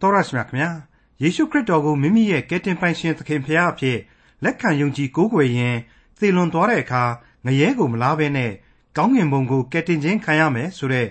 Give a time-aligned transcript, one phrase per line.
[0.00, 0.70] တော်ရရှိမြခင်ဗျာ
[1.22, 3.98] ယေရှုခရစ်တော်ကိုမိမိရဲ့ကယ်တင်ပိုင်ရှင်သခင်ဖရာအဖြစ်
[4.44, 5.76] လက်ခံယုံကြည်ကိုးကွယ်ရင်
[6.18, 7.04] သေလွန်သွားတဲ့အခါ
[7.46, 8.52] ငရဲကိုမလားဘဲနဲ့
[8.96, 11.08] ကောင်းငင်ဘုံကိုကယ်တင်ခြင်းခံရမယ်ဆိုတဲ့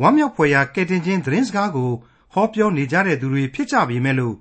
[0.00, 1.90] ဝမ်းမြောက်ဖွယ်ရာကယ်တင်ခြင်းသတင်းစကားကို
[2.32, 4.36] ဟောပြောနေကြတဲ့သူတွေဖြစ်ကြပေမဲ့လို့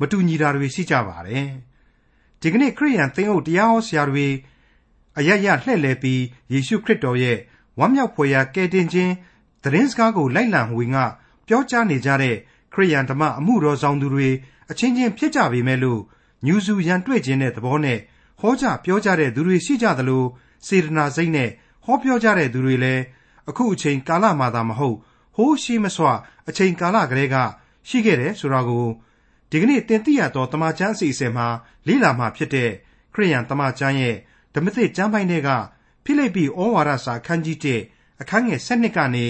[0.00, 1.48] မတူညီတာတွေရှိကြပါတယ်
[2.40, 4.26] ဒီကနေ့ခရိယန်သင်းအုပ်တရားဟောဆရာတွေ
[5.18, 6.22] အရရလှည့်လည်ပြီး
[6.52, 7.38] ယေရှုခရစ်တော်ရဲ့
[7.78, 9.12] ဝမ်းမြောက်ဖွယ်ရာကယ်တင်ခြင်း
[9.62, 10.98] သတင်းစကားကိုလိုက်လံဝင်က
[11.46, 12.38] ပြောကြားနေကြတဲ့ခ
[12.80, 14.28] ရိယန်ဓမ္မအမှုတော်ဆောင်သူတွေ
[14.70, 16.00] အချင်းချင်းဖြစ်ကြပေမဲ့လို့
[16.46, 17.98] ညူစုရန်တွေ့ခြင်းတဲ့သဘောနဲ့
[18.40, 20.24] ဟောကြားပြောကြတဲ့သူတွေရှိကြသလို
[20.66, 21.50] စေတနာစိတ်နဲ့
[21.84, 23.02] ဟောပြောကြတဲ့သူတွေလည်း
[23.48, 24.96] အခုအချိန်ကာလမှာသာမဟုတ်
[25.34, 26.06] ဟိုးရှိမစွ
[26.48, 27.36] အချိန်ကာလကလေးက
[27.88, 28.86] ရှိခဲ့တယ်ဆိုတာကို
[29.50, 31.46] ဒီကနေ့တင်ပြရတော့တမချန်းအစီအစဉ်မှာ
[31.86, 32.70] လေ့လာမှဖြစ်တဲ့
[33.14, 34.16] ခရိယန်တမချန်းရဲ့
[34.54, 35.48] ဓမ္မသစ်ကျမ်းပိုင်းတွေက
[36.04, 37.58] ဖိလိပ္ပိဩဝါဒစာအခန်းကြီး
[37.90, 39.26] 1အခန်းငယ်7ကနေ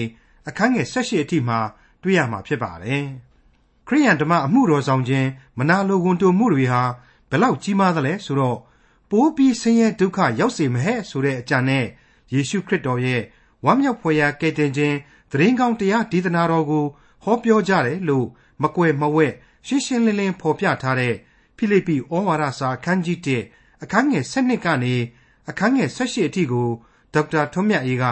[0.49, 1.59] အခန်းငယ်18အထိမှာ
[2.03, 3.05] တွေ့ရမှာဖြစ်ပါတယ်။
[3.89, 6.81] ခရိယန်ဓမ္မအမှုတော်ဆောင်ခြင်းမနာလိုဝန်တိုမှုတွေဟာ
[7.29, 8.57] ဘယ်လောက်ကြီးမားသလဲဆိုတော့
[9.09, 11.85] ပိုးပြီးဆင်းရဲဒုက္ခရောက်စေမဟဲ့ဆိုတဲ့အကြံနဲ့
[12.33, 13.21] ယေရှုခရစ်တော်ရဲ့
[13.65, 14.95] ဝမ်းမြောက်ဖွယ်ရာကယ်တင်ခြင်း
[15.31, 16.85] သတင်းကောင်းတရားဒေသနာတော်ကို
[17.23, 18.27] ဟောပြောကြတယ်လို့
[18.61, 19.33] မကွယ်မဝဲ့
[19.67, 21.15] ရှင်းရှင်းလင်းလင်းဖော်ပြထားတဲ့
[21.57, 23.17] ဖိလိပ္ပိဩဝါဒစာအခန်းကြီး
[23.51, 24.95] 1အခန်းငယ်7ကနေ
[25.49, 26.69] အခန်းငယ်18အထိကို
[27.13, 28.05] ဒေါက်တာထွန်းမြတ်အေးက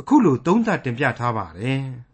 [0.00, 1.84] အခုလိုသုံးသပ်တင်ပြထားပါတယ်။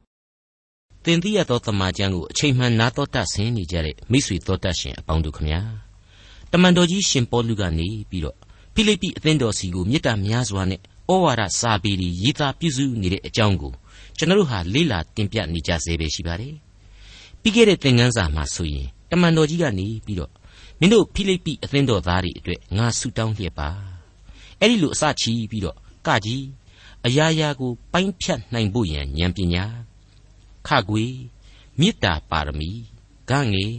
[1.08, 5.60] တင်တိရသောတမန်ကျမ်းကိုအချိန်မှန်နာတော်တတ်ဆင်းနေကြတဲ့မိတ်ဆွေတော်တတ်ရှင်အပေါင်းတို့ခမညာ။
[6.52, 8.36] တမန်တော်ကြီးရှင်ပေါလုကနေပြီးတော့
[8.74, 13.72] ဖိလိပ္ပိအသင်းတော်စီကိုမေတ္တာများစွာနဲ့ဩဝါဒစာပေတွေရေးသားပြုစုနေတဲ့အကြောင်းကို
[14.16, 16.54] ကျွန်တော်တို့ဟာလေ့လာတင်ပြနေကြဆဲပဲရှိပါတယ်။
[17.40, 20.32] ပြီးခဲ့တဲ့သင်ခန်းစာမှာဆိုရင်တမန်တော်ကြီးကနေပြီးတော့
[20.80, 23.68] မင်းတို့ဖိလိပ္ပိအသင်းတော်သားတွေအတွက်ငါဆုတောင်းလျက်ပါ။
[24.60, 26.44] အဲ့ဒီလိုအစချီပြီးတော့ကကြီး
[27.06, 29.64] အရာရာကိုပိုင်းဖြတ်နိုင်ဖို့ရန်ဉာဏ်ပညာ
[30.68, 31.04] ခကွေ
[31.80, 32.70] မေတ္တာပါရမီ
[33.30, 33.74] ဂငယ်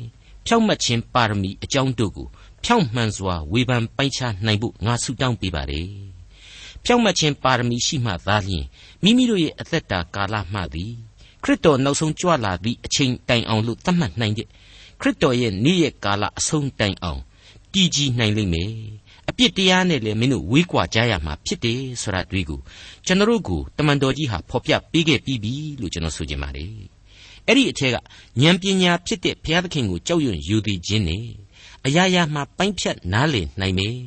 [0.45, 2.27] ဖြောင့်မတ်ခြင်းပါရမီအကြောင်းတို့ကို
[2.63, 5.87] ဖြောင့်မှန်စွာဝေဖန်ပိုင်းခြားနိုင်ဖို့ငါဆုတောင်းပေးပါတယ်
[6.85, 8.65] ဖြောင့်မတ်ခြင်းပါရမီရှိမှသာလျှင်
[9.03, 10.93] မိမိတို့ရဲ့အသက်တာကာလမှသည်
[11.43, 14.47] ခရစ်တော်နောက်ဆုံးကြွလာသည့်အချိန်တိုင်အောင်လို့သတ်မှတ်နိုင်တဲ့
[15.01, 17.21] ခရစ်တော်ရဲ့နေ့ရက်ကာလအဆုံးတိုင်အောင်
[17.73, 18.73] တည်ကြည်နိုင်လိမ့်မယ်
[19.29, 22.59] အပြစ်တရားနဲ့လည်းမင်းတို့ဝေးကွာကြရမှာဖြစ်တယ်ဆိုတာတွေ့ကို
[23.09, 26.71] ကျွန်တော်တို့ကိုတမန်တော်ကြီးဟာဖော်ပြပေးခဲ့ပြီးပြီလို့ကျွန်တော်ဆိုချင်ပါတယ်
[27.47, 27.95] အဲ့ဒီအထက်က
[28.41, 31.25] ဉာဏ်ပညာဖြစ်တဲ့ဘုရားသခင်ကိုကြောက်ရွံ့ယူသည်ခြင်းနဲ့
[31.85, 33.97] အရာရာမှာပိုင်းဖြတ်နားလည်နိုင်မယ်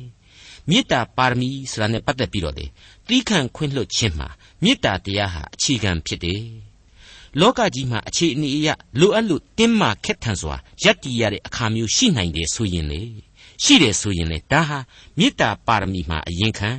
[0.69, 2.65] မေတ္တာပါရမီဆိုတာနဲ့ပတ်သက်ပြီးတော့လေ
[3.07, 4.27] သီးခံခွင့်လွှတ်ခြင်းမှာ
[4.63, 6.43] မေတ္တာတရားဟာအခြေခံဖြစ်တယ်
[7.39, 8.67] လောကကြီးမှာအခြေအနေအရ
[8.99, 13.01] လိုအပ်လို့တင်းမာခက်ထန်စွာယက်တီရတဲ့အခါမျိုးရှိနိုင်တယ်ဆိုရင်လေ
[13.63, 14.79] ရှိတယ်ဆိုရင်လေဒါဟာ
[15.17, 16.71] မေတ္တာပါရမီမှာအရင်ခံ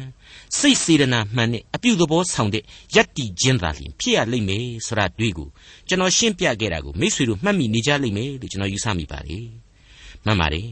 [0.58, 2.62] စိတ်စေတနာမှန်တဲ့အပြုသဘောဆောင်တဲ့
[2.94, 5.48] ယက်တီခြင်းသာလျှင်ဖြစ်ရလိမ့်မယ်ဆိုတာတွေ့ကို
[5.88, 9.46] ကျွန်တော်ရှင်းပြခဲ့တာကိုမိษွေတို့မှတ်မိနေကြလိမ့်မယ်လို့ကျွန်တော်ယူဆမိပါတယ်
[10.24, 10.68] မှန်ပါတယ်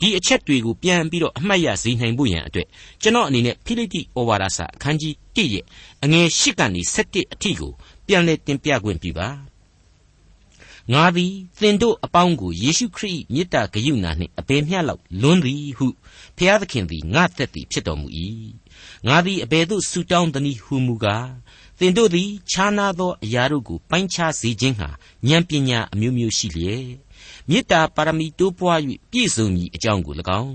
[0.00, 2.66] ဒီအချက်တွေကိုပြန်ပြီးတော့အမှတ်ရစေနိုင်ဖို့ရန်အတွက်
[3.02, 5.64] ကျွန်တော်အနေနဲ့ဖိလိတိဩဝါဒစာအခန်းကြီး1ရဲ့
[6.04, 7.72] အငယ်8ကနေ7အထိကို
[8.06, 9.28] ပြန်လည်တင်ပြခွင့်ပြုပါ
[10.92, 15.86] ငါသည်သင်တို့အပေါင်းကိုယေရှုခရစ်မေတ္တာဂရုဏာနှင့်အပေမျှလောက်လွန်းသည်ဟု
[16.36, 18.08] ဖျားသခင်သည်ငါသက်သည်ဖြစ်တော်မူ၏
[19.06, 21.28] ငါသည်အဘယ်သို့ဆူတောင်းသနည်းဟုမူကား
[21.78, 24.88] သင်တို့သည်ခြားနာသောအရာတို့ကိုပိုင်းခြားစေခြင်းဟာ
[25.28, 26.86] ဉာဏ်ပညာအမျိုးမျိုးရှိလျက်
[27.50, 28.80] မေတ္တာပါရမီတိုးပွား၍
[29.10, 30.54] ပြည့်စုံမည်အကြောင်းကို၎င်း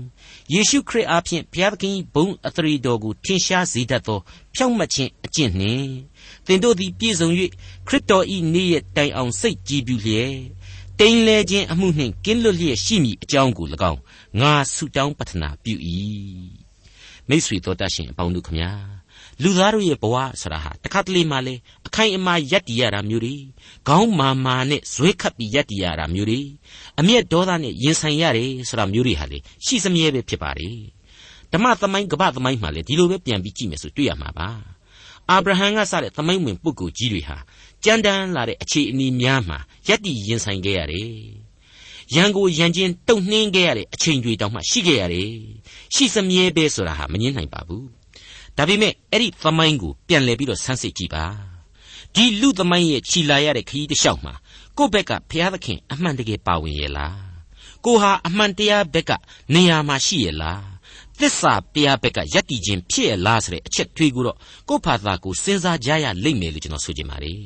[0.52, 4.20] ယေရှုခရစ်အားဖြင့်ဘုရားသခင်ဘုန်းအသရေတော်ကိုထင်ရှားစေတတ်သော
[4.54, 5.90] ဖြောင့်မတ်ခြင်းအကျင့်နှင့်
[6.46, 7.28] သင်တို့သည်ပြည့်စုံ၍
[7.86, 10.34] ခရစ်တော်၏နေ့ရက်တိုင်အောင်စိတ်ကြည်ပြူလျက်
[10.98, 14.00] တိမ်လဲခြင်းအမှုနှင့်ကင်းလွတ်လျက်ရှိမည်အကြောင်းကို၎င်း
[14.40, 15.74] ငါဆုတောင်းပတနာပြု၏
[17.28, 18.70] မိတ်ဆွေတော်တတ်ရှင်အပေါင်းတို့ခမညာ
[19.42, 21.54] လူသားတို့ရဲ့ဘဝဆိုတာဟာတခါတလေမှလေ
[21.86, 23.34] အခိုင်အမာယက်တည်ရတာမျိုးတွေ
[23.88, 26.40] ခေါင်းမာမာနဲ့ဇွဲခတ်ပြီးယက်တည်ရတာမျိုးတွေ
[27.00, 30.76] အမျက်ဒေါသနဲ့ရင်ဆိုင်ရတယ်ဆိုတာမျိုးတွေဟာလေရှိစမြဲပဲဖြစ်ပါတယ်
[31.52, 34.48] ဓမ္မသမိုင်းကပ္ပသမိုင်းမှာလေဒီလိုပဲပြန်ပြီးကြည့်မယ်ဆိုတွေ့ရမှာပါ
[35.30, 37.36] အာဗြဟံကစတဲ့သမိုင်းဝင်ပုဂ္ဂိုလ်ကြီးတွေဟာ
[37.84, 41.12] ကြမ်းတမ်းလာတဲ့အခြေအနေများမှာယက်တည်ရင်ဆိုင်ခဲ့ရတယ်
[42.14, 45.32] ရန်ကိုရန်ချင်းတုံနှင်းခဲ့ရတဲ့အချိန်တွေတောင်မှရှိခဲ့ရတယ်
[45.94, 47.86] ရှိစမြဲပဲဆိုတာဟာမငြင်းနိုင်ပါဘူး
[48.56, 51.24] ဒါပေမဲ့အဲ့ဒီသမိုင်းကိုပြန်လည်ပြီးတော့ဆန်းစစ်ကြည့်ပါ
[52.14, 54.34] ဒီလူသမိုင်းရဲ့ခြီလာရတဲ့ခရီးတစ်လျှောက်မှာ
[54.78, 57.16] ကိုယ့်ဘက်ကဘုရားသခင်အမှန်တကယ်ပါဝင်ရဲ့လား
[57.84, 59.12] ကိုဟာအမှန်တရားဘက်က
[59.54, 60.62] နေရာမှာရှိရဲ့လား
[61.18, 64.36] သစ္စာတရားဘက်ကယက်တည်ခြင်းဖြစ်ရဲ့လားဆိုတဲ့အချက်တွေးကိုတော့
[64.68, 67.42] ကိုယ့်ဖာသာကိုစဉ်းစားကြရလိမ့်မယ်လို့ကျွန်တော်ဆိုချင်ပါတယ်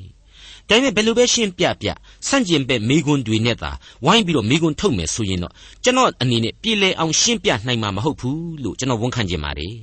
[0.72, 1.88] ဒါပေမဲ့ဘယ်လိုပဲရှင်းပြပြ
[2.26, 3.70] ဆန့်ကျင်ဘက်မိကွန်းတွေနဲ့သာ
[4.04, 5.52] ဝိုင်းပြီးတော့မိကွန်းထုတ်မယ်ဆိုရင်တော့
[5.84, 9.76] ကျွန်တော်အနေနဲ့ပြည်လဲအောင်ရှင်းပြနိုင်မှာမဟုတ်ဘူးလို့ကျွန်တော်ဝန်ခံချင်ပါတယ်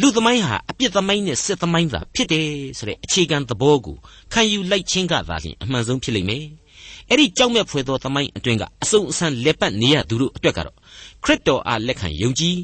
[0.00, 2.46] လူသမိုင်းဟာအပြစ်သမိုင်းနဲ့စစ်သမိုင်းသာဖြစ်တယ်
[2.78, 3.96] ဆိုတဲ့အခြေခံသဘောကို
[4.32, 6.44] ခံယူလိုက်ခြင်းကသာလျှင်အမှန်ဆုံးဖြစ်လိမ့်မယ်
[7.10, 10.76] အဲ့ဒီကြောက်မဲ့ဖွယ်သောသမိုင်းအတွင်းကအစုံအစံလက်ပတ်နေရသူတို့အတွက်ကတော့
[11.24, 12.56] ခရစ်တော်အားလက်ခံယုံကြည်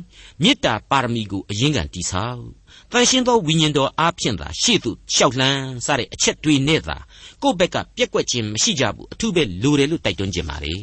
[0.43, 2.62] မေတ္တာပါရမီကိုအရင်ကန်တည်ဆောက်
[2.93, 6.97] တန်ရှင်းသောဝိညာဉ်တော်အားဖြင့်သာရှေ့သို့လျှောက်လှမ်းစတဲ့အချက်တွေနဲ့သာ
[7.43, 10.75] ကိုယ့်ဘက်ကပြက်ကွက်ခြင်းမရှိကြဘူးအထူးပဲလိုတယ်လို့တိုက်တွန်းခြင်းပါလေ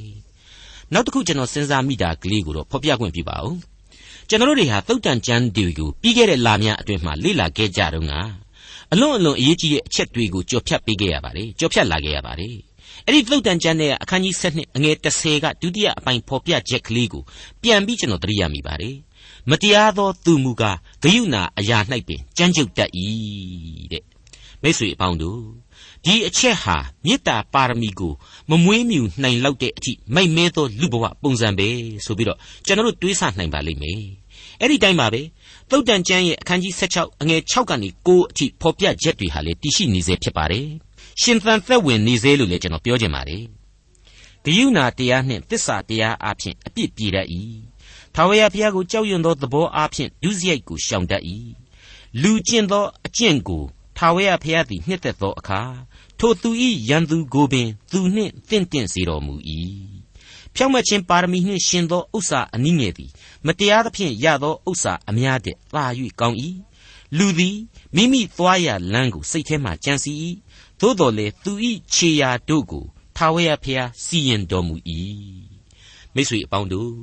[0.94, 3.56] နောက်တစ်ခုကျွန်တော်စဉ်းစားမိတာကလေးကိုတော့ဖော်ပြခွင့်ပြပါဦး
[4.30, 8.14] ကျွန်တော်တို့တွေဟာသုတ်တန်ကျမ်းတွေကိုပြီးခဲ့တဲ့လများအတွင်းမှာလေ့လာခဲ့ကြတော့က
[8.92, 12.56] အလွန်အလွန်အရေးကြီးတဲ့အချက်တွေကိုကြော်ဖြတ်ပေးခဲ့ရပါတယ်ကြော်ဖြတ်လာခဲ့ရပါတယ်
[13.06, 17.24] အဲ့ဒီသုတ်တန်ကျမ်းရဲ့အခန်းကြီး7အငယ်30ကဒုတိယအပိုင်းဖော်ပြချက်ကလေးကို
[17.64, 18.96] ပြန်ပြီးကျွန်တော်သတိရမိပါတယ်
[19.50, 21.78] မတရားသောသူမူကားဂယုဏအရာ၌
[22.08, 22.92] ပင်ကြမ်းကြုတ်တတ်၏
[23.92, 24.04] တဲ့
[24.62, 25.42] မိတ်ဆွေအပေါင်းတို့
[26.06, 28.14] ဒီအချက်ဟာမေတ္တာပါရမီကို
[28.50, 31.68] မမွေးမြူနိုင်လောက်တဲ့အထိမိုက်မဲသောလူဘဝပုံစံပဲ
[32.06, 34.02] ဆိုပြီးတော့ကျွန်တော်တို့တွေးဆနိုင်ပါလိမ့်မယ်
[34.60, 35.22] အဲ့ဒီတိုင်းပါပဲ
[35.70, 40.68] သုတ်တန်ကျမ်းရဲ့အခန်းကြီး16အငယ်6ကနေ9အထိဖော်ပြချက်တွေဟာလေတည်ရှိနေစေဖြစ်ပါတယ်
[41.22, 43.44] ရှင်သန်သက်ဝင်နေစေလို့လည်းကျွန်တော်ပြောချင်ပါတယ်
[44.46, 47.28] ဂယုဏတရားနှင့်တစ္ဆာတရားအဖြစ်အပြစ်ပြေတတ်၏
[48.16, 51.24] ထာဝရဘုရားကိုကြောက်ရွံ့သောသဘောအဖြစ်ဒုစရိုက်ကိုရှောင်တတ်၏
[52.22, 53.64] လူကျင့်သောအကျင့်ကို
[53.98, 55.62] ထာဝရဘုရားသည်နှစ်သက်သောအခါ
[56.20, 56.50] ထိုသူ၏
[56.90, 59.36] ရန်သူကိုပင် သူနှင့်တင့်တင့်စေတော်မူ၏
[60.56, 63.12] ဖြောင့်မတ်ခြင်းပါရမီနှင့်ရှင်သောဥစ္စာအနည်းငယ်သည်
[63.46, 65.84] မတရားသဖြင့်ရသောဥစ္စာအများတဲ့သာ၍
[66.20, 66.38] ကောင်း၏
[67.18, 67.58] လူသည်
[67.96, 70.18] မိမိသွားရလမ်းကိုစိတ်ထဲမှကြံစည်၏
[70.80, 71.52] သို့တော်လေသူ၏
[71.94, 72.86] ခြေရာတို့ကို
[73.16, 74.76] ထာဝရဘုရားစီရင်တော်မူ၏
[76.14, 76.94] မိတ်ဆွေအပေါင်းတို့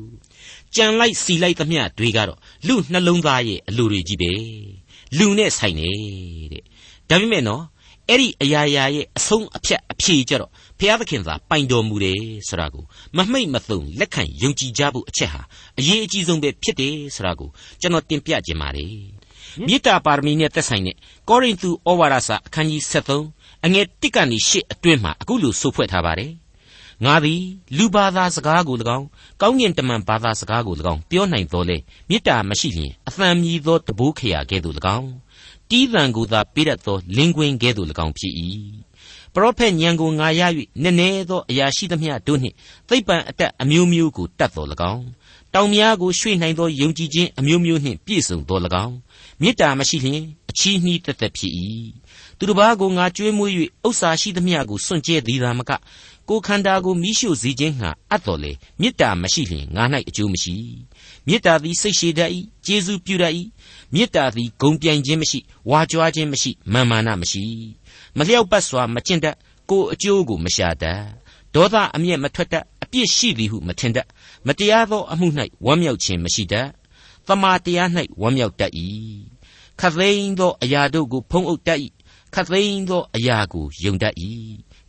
[0.76, 4.32] ကြံလိုက်စီလိုက်သမျှတွေကတော့လူနှလုံးသားရဲ့အလိုတွေကြီးပဲ
[5.18, 5.90] လူနဲ့ဆိုင်နေ
[6.52, 6.62] တဲ့
[7.10, 7.62] ဒါပေမဲ့နော်
[8.10, 12.84] အဲ့ဒီအရာရာရဲ့အဆုံးအဖြတ်အဖြေကြတော့ဘုရားသခင်သာပိုင်တော်မူတယ်ဆိုတာကို
[13.16, 15.42] မမှိတ်မသုံလက်ခံယုံကြည်ကြဖို့အချက်ဟာ
[15.78, 17.48] အရေးအကြီးဆုံးပဲဖြစ်တယ်ဆိုတာကို
[17.80, 18.92] ကျွန်တော်တင်ပြခြင်းပါတယ်
[19.66, 20.96] မေတ္တာပါရမီနဲ့သက်ဆိုင်တဲ့
[21.28, 26.30] ကောရိန္သုဩဝါဒစာအခန်းကြီး73အငယ်1ကနေ8အတွင်းမှာအခုလိုဆိုဖွဲ့ထားပါတယ်
[27.04, 27.42] ငါသည်
[27.76, 29.06] လူဘာသာစကားကို၎င်း
[29.40, 31.76] ကောင်းကင်တမန်ဘာသာစကားကို၎င်းပြောနိုင်တော်လေ
[32.08, 35.10] မေတ္တာမရှိလျင်အသံမြည်သောတဘိုးခရာကဲ့သို့၎င်း
[35.70, 38.32] တီးသံကိုသာပေးတတ်သောလင်းကွင်းကဲ့သို့၎င်းဖြစ်၏
[39.34, 40.42] ပရောဖက်ညံကိုငါရ၍
[40.82, 42.54] နည်းနည်းသောအရာရှိသမျှတို့နှင့်
[42.88, 45.04] သိပ္ပံအတက်အမျိုးမျိုးကိုတတ်တော်၎င်း
[45.54, 48.96] တောင်များကိုရွှေ့နိုင်သောယုံကြည်ခြင်းအမျိုးမျိုးနှင့်ပြည့်စုံတော်၎င်း
[49.40, 51.52] မေတ္တာမရှိလျင်အ ချီးနှီးသက်သက်ဖြစ်၏
[52.38, 53.52] သူတစ်ပါးကိုငါကြွေးမွေး၍
[53.86, 55.72] ဥစ္စာရှိသမျှကိုစွန့်ကြဲသည်သာမက
[56.28, 60.54] ကိုခန္ဓာကိုမိရှုစေခြင်းငှာအပ်တော်လေမေတ္တာမရှိလျင်ငါ၌အကျိုးမရှိ
[61.26, 62.30] မေတ္တာသည်စိတ်ရှည်တတ်၏
[62.66, 63.32] ကျေးဇူးပြုတတ်၏
[63.94, 65.38] မေတ္တာသည်ဂုံပြိုင်ခြင်းမရှိ
[65.70, 67.44] ဝါကြွားခြင်းမရှိမာမာနမရှိ
[68.16, 69.36] မလျောက်ပတ်စွာမကျင့်တတ်
[69.70, 71.02] ကိုအကျိုးကိုမရှာတတ်
[71.54, 74.06] ဒေါသအမျက်မထွက်တတ်အပြစ်ရှိသည်ဟုမထင်တတ်
[74.46, 75.28] မတရားသောအမှု၌
[75.66, 76.68] ဝမ်းမြောက်ခြင်းမရှိတတ်
[77.26, 77.88] သမာတရား၌
[78.20, 78.72] ဝမ်းမြောက်တတ်၏
[79.80, 81.80] ခသိန်းသောအရာတို့ကိုဖုံးအုပ်တတ်၏
[82.34, 84.14] ခသိန်းသောအရာကိုယုံတတ်၏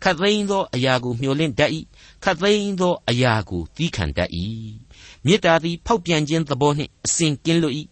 [0.04, 1.72] ခတ်သိမ်းသောအရာကိုမျှော်လင့်တတ်၏
[2.24, 4.30] ခတ်သိမ်းသောအရာကိုသီးခံတတ်၏
[5.26, 7.76] မေတ္တာသည်ဖောက်ပြန်ခြင်းသဘောနှင့်အစဉ်ကင်းလွတ်၏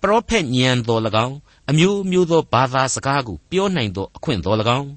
[0.00, 1.36] ပရောဖက်ဉာဏ်တော်၎င်း
[1.70, 4.88] အမျိုးမျိုးသောဘာသာစကားကိုပြောနိုင်သောအခွင့်တော်၎င်း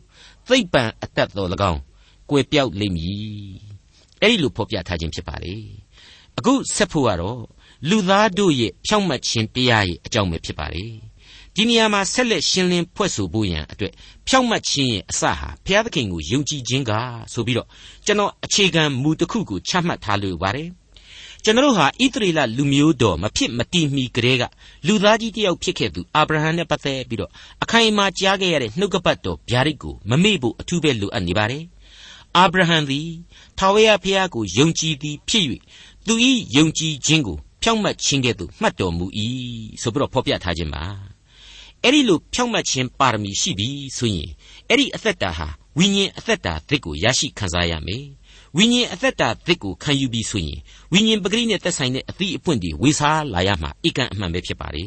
[0.48, 1.80] သိပ္ပံအတတ်တော်၎င်း
[2.30, 3.74] ကွယ်ပြောက်လိမ့်မည်
[4.22, 5.56] အဲ့ဒီလိုဖော်ပြထားခြင်းဖြစ်ပါလေ
[6.38, 7.42] အခုဆက်ဖို့ကတော့
[7.90, 10.86] လူသားတို့ရဲ့ဖြောင့်မတ်ခြင်းတရားရဲ့အကြောင်းပဲဖြစ်ပါလေ
[11.56, 13.94] ဒီနေရာမှာဆက်လက်ရှင်းလင်းဖွဲ့ဆိုဖို့ရန်အတွက်
[14.28, 15.32] ဖြောင့်မတ်ခြင်းရဲ့အစဟာ
[15.66, 16.92] ဘုရားသခင်ကိုယုံကြည်ခြင်းက
[17.34, 17.68] ဆိုပြီးတော့
[18.06, 20.70] ကျွန်တော်အခြေခံမူတစ်ခုကိုချမှတ်ထားလိုပါတယ်
[21.44, 24.44] ကျွန်တော်ဟာဣသရေလလူမျိုးတော်မဖြစ်မတည်မီကလေးက
[24.88, 27.32] လူသားကြီးတယောက်ဖြစ်ခဲ့သူအာဗြဟံနဲ့ပတ်သက်ပြီးတော့
[27.64, 31.64] အခိုင်အမာကြားခဲ့ရတဲ့နှုတ်ကပတ်တော်ဗျာဒိတ်ကိုမမေ့ဖို့အထူးပဲလိုအပ်နေပါတယ်
[32.38, 33.08] အာဗြဟံသည်
[33.60, 35.46] ထာဝရဘုရားကိုယုံကြည်သည်ဖြစ်၍
[36.08, 36.14] သူ၏
[36.56, 39.06] ယုံကြည်ခြင်းကိုဖြောင့်မတ်ခြင်းကဲ့သို့မှတ်တော်မူ၏
[39.82, 41.13] ဆိုပြီးတော့ဖော်ပြထားခြင်းပါ
[41.84, 44.30] အဲ့ဒီလိုဖြောင့်မတ်ခြင်းပါရမီရှိပြီဆိုရင်
[44.70, 45.48] အဲ့ဒီအသက်တာဟာ
[45.78, 48.06] ဝိညာဉ်အသက်တာသစ်ကိုရရှိခံစားရမယ်
[48.58, 50.60] ဝိညာဉ်အသက်တာသစ်ကိုခံယူပြီးဆိုရင်
[50.94, 54.86] ဝိညာဉ်ပဂရိနဲ့သက်ဆိုင်တဲ့အသည့်အပွင့်တွေဝေစားလာရမှာအကန့်အမှန်ပဲဖြစ်ပါလေ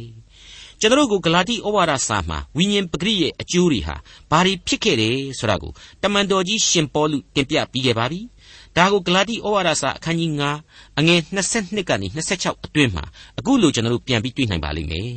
[0.80, 3.96] ကျွန်တော်တို့ကဂလာတိဩဝါဒစာမှာဝိညာဉ်ပဂရိရဲ့အကျိုးတွေဟာ
[4.30, 5.72] ဘာတွေဖြစ်ခဲ့တယ်ဆိုတာကို
[6.02, 8.20] တမန်တော်ကြီးရှင်ပေါလုတင်ပြပြီးခဲ့ပါပြီ
[8.76, 10.30] ဒါကိုဂလာတိဩဝါဒစာအခန်းကြီး
[10.64, 13.04] 9အငယ်22ကနေ26အတွင်းမှာ
[13.38, 15.10] အခုလိုကျွန်တော်တို့ပြန်ပြီးတွေ့နိုင်ပါလိမ့်မယ်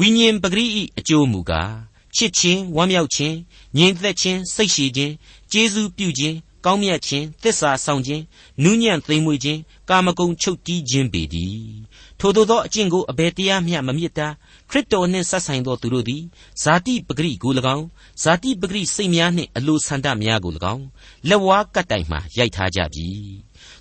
[0.00, 0.66] ဝိညာဉ်ပဂရိ၏
[0.98, 1.74] အကျိုးမူကား
[2.14, 3.36] ချစ်ခြင်းဝမ်းမြောက်ခြင်း
[3.76, 5.12] ငြိမ်သက်ခြင်းစိတ်ရှည်ခြင်း
[5.52, 8.22] ကျေးဇူးပြုခြင်းကောင်းမြတ်ခြင်းသစ္စာဆောင်ခြင်း
[8.62, 11.74] နူးညံ့သိမ်မွေ့ခြင်းကာမဂုဏ်ချုပ်တီးခြင်းပေတည်း
[12.20, 14.28] ထို့သောအကျင့်ကိုအဘယ်တရားမျှမမြစ်တာ
[14.70, 16.22] ခရစ်တော်နှင့်ဆက်ဆိုင်သောသူတို့သည်
[16.62, 17.86] ဇာတိပဂရိကို၎င်း
[18.22, 20.84] ဇာတိပဂရိစိတ်များနှင့်အလိုဆန္ဒများကို၎င်း
[21.28, 23.08] လက်ဝါးကတ်တိုင်မှရိုက်ထားကြပြီ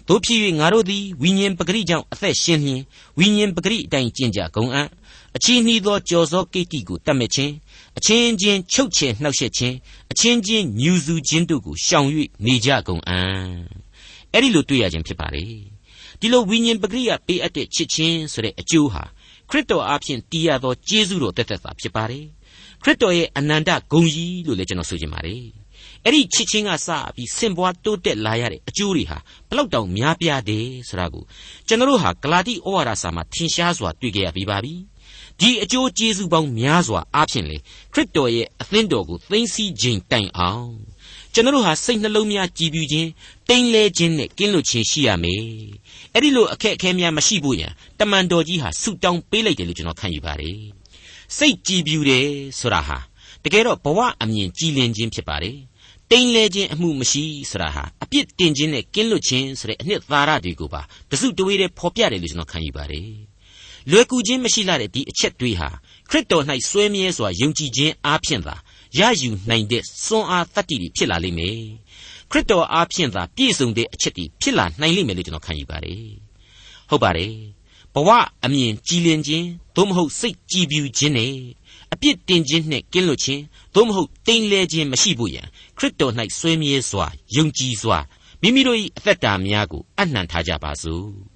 [0.07, 2.81] တို့ဖြစ်၍ငါတို့သည်ဝိညာဉ်ပဂရိကြောင့်အသက်ရှင်လျင်
[3.19, 4.87] ဝိညာဉ်ပဂရိအတိုင်းကျင့်ကြကုန်အံ့
[5.35, 7.53] အချီးနှီးသောကြော်စောကိတ္တိကိုတတ်မဲ့ခြင်း
[7.97, 9.75] အချင်းချင်းချုပ်ချယ်နှောက်ယှက်ခြင်း
[10.11, 12.07] အချင်းချင်းညူစုခြင်းတို့ကိုရှောင်၍
[12.45, 13.47] နေကြကုန်အံ့
[14.31, 15.45] အဲ့ဒီလိုတွေ့ရခြင်းဖြစ်ပါလေ
[16.19, 19.03] ဒီလိုဝိညာဉ်ပဂရိယပေးအပ်တဲ့ချစ်ခြင်းဆိုတဲ့အကျိုးဟာ
[19.49, 22.25] ခရစ်တော်အားဖြင့်တည်ရသောကျေးဇူးတော်တက်သက်သာဖြစ်ပါတယ်
[22.83, 25.43] ခရစ်တော်ရဲ့အနန္တဂုဏ်ကြီးလို့လည်းကျွန်တော်ဆိုချင်ပါတယ်
[26.05, 29.17] အဲ့ဒီချစ်ချင်းကစပြီးစင်ပွားတိုးတက်လာရတဲ့အကျိုးတွေဟာ
[29.49, 31.23] ဘလောက်တောင်များပြားတယ်ဆိုတာကို
[31.67, 34.73] ကျွန်တော်တို့ဟာဂလာတိဩဝါဒစာမှာထင်ရှားစွာတွေ့ကြရပြီးပါပြီ
[35.43, 37.57] ဒီအကျိုးကျေးဇူးပေါင်းများစွာအားဖြင့်လေ
[37.93, 40.71] ခရစ်တော်ရဲ့အသင်းတော်ကိုသိသိစီခြင်းတိုင်အောင်
[41.33, 43.09] ကျွန်တော်တို့ဟာစိတ်နှလုံးများကြည်ပြူခြင်း
[43.49, 45.43] တိမ်လဲခြင်းနဲ့ကင်းလွတ်ခြင်းရှိရမယ်
[46.13, 50.59] အဲ့ဒီလိုအခက်အခဲများမရှိဖို့ရန်တမန်တော်ကြီးဟာဆုတောင်းပေးလိုက်တယ်လို့ကျွန်တော်ခံယူပါတယ်
[51.37, 52.27] စိတ်ကြည်ပြူတယ်
[52.59, 52.97] ဆိုတာဟာ
[53.43, 55.57] တကယ်တော့ဘဝအမြင်ကြည်လင်ခြင်းဖြစ်ပါတယ်
[56.11, 60.81] တိမ်လဲခြင်းအမှုမရှိဆိုတာဟာအပြစ်တင်ခြင်းနဲ့ကင်းလွတ်ခြင်းဆိုတဲ့အနှစ်သာရတွေကိုပါ
[61.11, 63.32] တစုတဝေးတည်းဖော်ပြတယ်လို့ကျွန်တော်ခံယူပါတယ်
[63.91, 65.69] လွယ်ကူခြင်းမရှိလာတဲ့ဒီအချက်တွေဟာ
[66.09, 68.55] ခရစ်တော်၌စွဲမြဲစွာယုံကြည်ခြင်းအားဖြင့်သာ
[68.99, 71.59] ရယူနိုင်တဲ့စွမ်းအားတတ္တိတွေဖြစ်လာလိမ့်မယ်
[72.31, 75.99] ခရစ်တော်အားဖြင့်သာပြည့်စုံတဲ့အချက်တွေဖြစ်လာနိုင်လိမ့်မယ်လို့ကျွန်တော်ခံယူပါတယ်
[76.89, 77.33] ဟုတ်ပါတယ်
[77.93, 78.09] ဘဝ
[78.45, 81.33] အမြင်ကြည်လင်ခြင်းသို့မဟုတ်စိတ်ကြည်ပြူခြင်းနဲ့
[81.93, 83.43] အပြစ်တင်ခြင်းနဲ့ကင်းလွတ်ခြင်း
[83.75, 85.47] သို့မဟုတ်တိမ်လဲခြင်းမရှိဖို့ရန်
[85.77, 87.99] ခရစ်တော်၌ဆွေးမြေစွာယုံကြည်စွာ
[88.41, 91.32] မိမိတို့၏အသက်တာများကိုအနှံထားကြပါစို့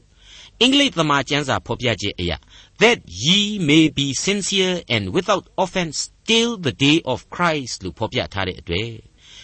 [0.62, 2.38] အင်္ဂလိပ်သမာကျမ်းစာဖော်ပြခြင်းအရာ
[2.82, 5.98] that ye may be sincere and without offense
[6.30, 8.92] till the day of Christ လို့ဖော်ပြထားတဲ့အတွက်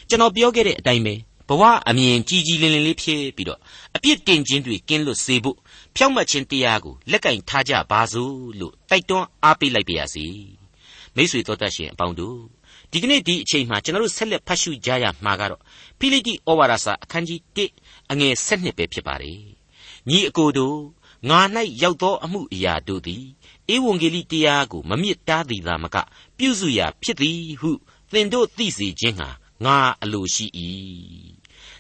[0.10, 1.15] ကျွန်တော်ပြောခဲ့တဲ့အတိုင်းပဲ
[1.50, 3.60] ဘဝအမြင်ကြီးကြီးလင်းလင်းလေးဖြစ်ပြီးတော့
[3.96, 5.58] အပြစ်တင်ခြင်းတွေကင်းလွတ်စေဖို့
[5.96, 10.25] ဖြောင့်မတ်ခြင်းတရားကိုလက်ကင်ထားကြပါစို့လို့တိုက်တွန်းအားပေးလိုက်ပါရစေ
[11.15, 12.39] မိတ်ဆွေတို့တတ်ရှင်အပေါင်းတို့
[12.91, 15.62] ဒီကနေ့ဒီအချိန်မှာကျွန်တော်တို့ဆက်လက်ဖတ်ရှုကြရမှာကတော့
[16.00, 19.39] ဖိလိတိဩဝါဒစာအခန်းကြီး1အငယ်7ပဲဖြစ်ပါတယ်
[20.10, 20.77] ညီအကိုတို့
[21.30, 21.39] ငါ၌
[21.82, 23.24] ရောက်သောအမှုအရာတို့သည်
[23.74, 25.98] ဧဝံဂေလိတရားကိုမမြစ်တားသည်သာမက
[26.38, 27.72] ပြုစုရာဖြစ်သည်ဟု
[28.12, 29.30] သင်တို့သိစေခြင်းဟာ
[29.65, 30.46] ငါအလိုရှိ၏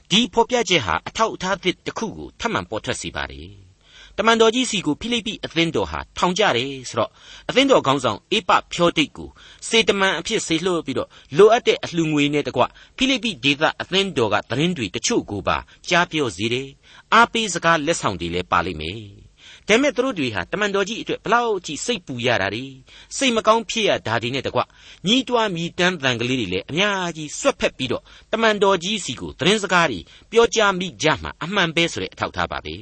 [0.09, 3.51] ဒီဖော်ပြချက်ဟာအထောက်အထားသစ်တစ်ခုကိုထပ်မံပေါ်ထွက်စေပါတယ်
[4.17, 7.11] တမန်တော်ကြီးစီကိုဖိလိပ္ပိအသင်းတော်ဟာထောင်ကြတယ်ဆိုတော့
[7.49, 9.29] အသင်းတော်ခေါင်းဆောင်အေပဖြောတိတ်ကို
[9.67, 12.63] စေတမန်အဖြစ်ဆေလွှတ်ပြီးတော့လိုအပ်တဲ့အလှူငွေနဲ့တကွ
[12.97, 15.57] ဖိလိပ္ပိဒေသအသင်းတော်ကသတင်းတွေတချို့ကိုပါ
[15.89, 16.69] ကြားပြောစေတယ်
[17.13, 19.22] အားပေးစကားလက်ဆောင်တွေလည်းပါလိမ့်မယ်
[19.69, 22.65] ဒါမဲ့သူတို့တွေဟာတမန်တော်ကြီးအတွက်ဘလောက်ကြီးစိတ်ပူရတာတွေ
[23.17, 24.61] စိတ်မကောင်းဖြစ်ရတာတွေနဲ့တကွ
[25.07, 28.03] ညီးတွားမြည်တမ်းတန်ကလေးတွေလည်းအများကြီးဆွတ်ဖက်ပြီးတော့
[28.33, 29.99] တမန်တော်ကြီးစီကိုသတင်းစကားတွေ
[30.31, 32.75] ပြောကြားမိကြမှာအမှန်ပဲဆိုတဲ့အထောက်ထားပါပဲ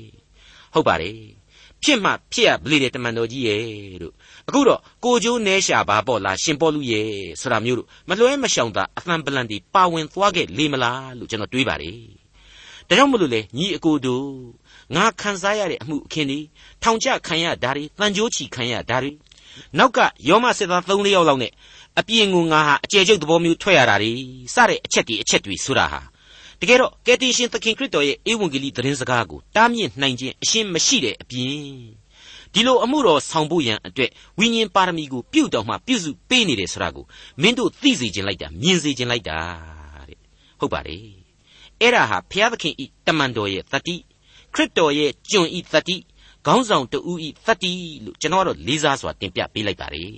[0.74, 1.42] ဟုတ်ပါတယ်
[1.84, 3.62] ဖြစ်မှဖြစ်ရဗလေတဲ့တမန်တော်ကြီးရဲ့
[4.02, 4.14] တို့
[4.48, 7.08] အခုတော့ကိုကျိုးနဲရှာပါပေါ့လားရှင်ပေါ်လူရဲ့
[7.42, 11.98] ဆိုတာမျိုးတို့မလွှဲမရှောင်သာအသံပလန်တီပါဝင်သွားခဲ့လေမလားလို့ကျွန်တော်တွေးပါတယ်
[12.88, 14.26] ဒါကြောင့်မလို့လေညီအကိုတို့
[14.96, 16.40] ငါခံစားရတဲ့အမှုအခင်းတွေ
[16.84, 19.12] ထောင်ချခံရဓာတွေတန်ကြိုးချီခံရဓာတွေ
[19.78, 21.52] နောက်ကယောမစစ်သား3-4ယောက်လောက်နဲ့
[22.00, 24.12] အပြင်ကိုငါဟာအကျယ်ကျုပ်သဘောမျိုးထွက်ရတာတွေ
[24.56, 26.02] စတဲ့အချက်တွေအချက်တွေဆိုတာဟာ
[26.60, 31.52] တကယ်တော့ကယ်တင်ရှင်သခင်ခရစ်တော်ရဲ့ဧဝံဂေလိသတင်းစကားကိုတားမြစ်နိုင်ခြင်းအရှင်းမရှိတဲ့အပြင်
[32.54, 37.06] ဒီလိုအမှုတော်ဆောင်ဖို့ရန်အတွက်ဝိညာဉ်ပါရမီကိုပြုတ်တော်မှပြုစုပေးနေတယ်ဆိုတာကို
[37.42, 39.38] မင်းတို့သိစေခြင်းလိုက်တာမြင်စေခြင်းလိုက်တာ
[40.10, 40.20] တဲ့
[40.60, 40.98] ဟုတ်ပါလေ
[41.82, 43.96] အဲ့ဒါဟာဘုရားသခင်ဤတမန်တော်ရဲ့တတိ
[44.54, 45.98] ခရစ်တော်ရဲ့ကျွန်ဤတတိ
[46.46, 50.12] ခေါင်းဆောင်တူဤတတိလို့ကျွန်တော်တို့လေးစားစွာတင်ပြပေးလိုက်ပါတယ်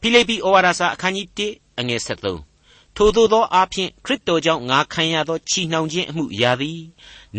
[0.00, 6.80] ဖိလိပ္ပိဩဝါဒစာအခန်းကြီး1အငယ်73ထိုသို့သောအားဖြင့်ခရစ်တော်ကြောင့်ငါခံရသောချီနှောင်ခြင်းအမှုရာသည်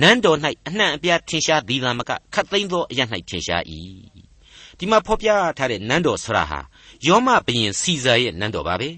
[0.01, 3.63] နန်းတော်၌အနှံ့အပြားထင်ရှားသည်သာမကခတ်သိမ်းသောအရ၌ထင်ရှား၏
[4.77, 6.59] ဒီမှာဖော်ပြထားတဲ့နန်းတော်ဆရာဟာ
[7.07, 8.89] ယောမဘုရင်စီဇာရဲ့နန်းတော်ပါပဲ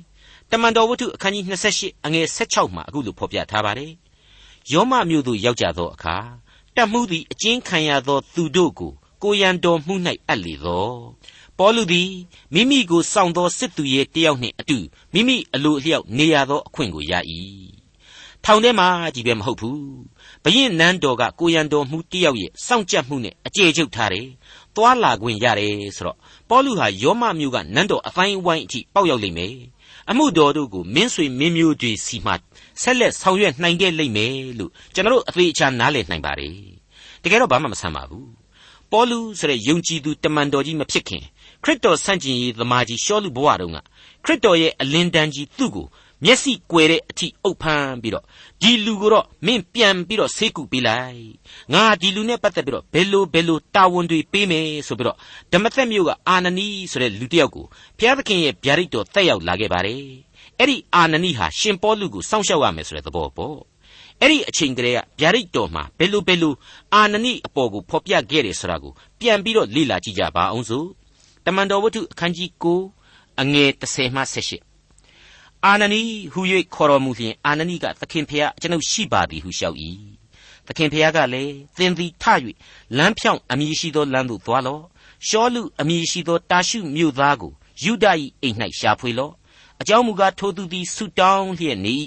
[0.52, 1.46] တမန်တော်ဝတ္ထုအခန်းကြီး
[1.76, 3.92] 28အငယ်16မှာအခုလိုဖော်ပြထားပါတယ်
[4.74, 6.16] ယောမမြို့သို့ရောက်ကြသောအခါ
[6.78, 8.92] တတ်မှုသည်အကျဉ်းခံရသောသူတို့ကို
[9.24, 9.96] ကိုရန်တော်မှု၌
[10.28, 10.90] အပ်လေသော
[11.58, 12.12] ပေါလုသည်
[12.54, 14.78] မိမိကိုစောင့်သောစစ်သူရဲ့တယောက်နှင့်အတူ
[15.14, 17.14] မိမိအလိုအလျောက်နေရသောအခွင့်ကိုရ၏
[18.44, 19.82] ထောင်ထဲမှာကြီးပဲမဟုတ်ဘူး
[20.44, 24.28] ဘရင်နန်းတော်ကကိုရန်တော်မှုတယောက်ရဲ့စောင့်ကြပ်မှုနဲ့အကျေချုပ်ထားတယ်
[24.76, 26.18] သွားလာခွင့်ရတယ်ဆိုတော့
[26.50, 29.56] ပေါလုဟာယောမမြို့ကနန်းတော်အတိုင်းဝိုင်းအထိပေါက်ရောက်လိမ့်မယ်
[30.10, 32.34] အမှုတော်တို့ကိုမင်းဆွေမင်းမျိုးတွေစီမှ
[32.82, 36.54] ဆက်လက်ဆောင်ရွက်နိုင်ခဲ့လိမ့်မယ်လို့ကျွန်တော်တို့အသေးအချာနားလည်နိုင်ပါတယ်
[37.24, 38.28] တကယ်တော့ဘာမှမဆန်းပါဘူး
[38.92, 41.24] ပေါလုဆိုတဲ့ယုံကြည်သူတမန်တော်ကြီးမဖြစ်ခင်
[41.64, 43.78] ခရစ်တော်ဆန့်ကျင်ရေးသမားကြီးရှောလူဘဝတုန်းက
[44.26, 45.88] ခရစ်တော်ရဲ့အလင်းတန်းကြီးသူ့ကို
[46.24, 48.24] မျက်စိကွယ်တဲ့အထိအုပ်ဖမ်းပြီးတော့
[48.62, 51.24] ဒီလူကိုတော့မင်းပြန်ပြီးတော့ဆေးကုပေးလိုက်
[51.74, 55.18] ငါဒီလူနဲ့ပတ်သက်ပြီးတော့ဘယ်လိုဘယ်လိုတာဝန်တွေပေးမယ်ဆိုပြီးတော့
[55.52, 57.66] ဓမ္မသက်မြို့ကအာနနီဆိုတဲ့လူတစ်ယောက်ကို
[57.98, 60.02] ဘုရားသခင်ရဲ့ဗျာဒိတ်တော်တက်ရောက်လာခဲ့ပါတယ်
[60.60, 63.58] အဲ့ဒီအာနနီဟာရှင်ပေါလုကိုစောင့်ရှောက်ရမယ်ဆိုတဲ့သဘောပေါ့
[64.22, 66.54] အဲ့ဒီအချိန်ကလေးကဗျာဒိတ်တော်မှာဘယ်လိုဘယ်လို
[66.94, 70.88] အာနနိအပေါ်ကိုဖော်ပြခဲ့တယ်ဆိုတာကိုပြန်ပြီးတော့လေ့လာကြည့်ကြပါအောင်စို့
[71.46, 72.50] တမန်တော်ဝတ္ထုအခန်းကြီး
[72.96, 74.67] 9အငယ်30မှ18
[75.66, 76.02] အာနနီ
[76.34, 76.42] ဟူ၍
[76.74, 79.78] ခေါ်တော်မူလျင်အာနနီကသခင်ဖျားကျွန်ုပ်ရှိပါသည်ဟုလျှောက်၏
[80.68, 82.26] သခင်ဖျားကလည်းသင်သည်ထ၍
[82.98, 84.84] လမ်းဖြောင့်အမည်ရှိသောလမ်းသို့သွားလော့
[85.28, 87.52] ရှောလူအမည်ရှိသောတာရှုမြို့သားကို
[87.84, 88.06] ယူဒ၏
[88.42, 89.34] အိမ်၌ရှာဖွေလော့
[89.82, 91.98] အကြောင်းမူကားထိုသူသည်ဆူတောင်းလျက်နေ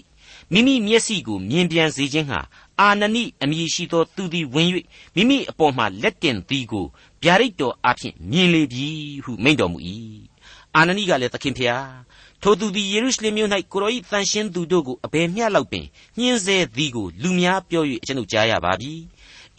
[0.52, 2.40] မိမိမျက်စိကိုမြင်ပြန်စေခြင်းဟာ
[2.80, 4.68] အာနနိအမည်ရှိသောသူသည်ဝင်၍
[5.14, 6.86] မိမိအပေါ်မှလက်တင်သည်ကို
[7.22, 8.88] ဗျာဒိတ်တော်အဖြစ်မြင်လေပြီ
[9.24, 9.78] ဟုမိန့်တော်မူ၏
[10.76, 11.84] အာနနိကလည်းသခင်ဖျား
[12.42, 15.86] ထိုသူသည်ယေရုရှလင်မြို့၌ကိုရောဤတန်ရှင်းသူတို့ကိုအဘယ်မျှလောက်ပင်
[16.18, 18.92] ညှင်းဆဲသည်ကိုလူများပြော၍ကျွန်ုပ်ကြားရပါပြီ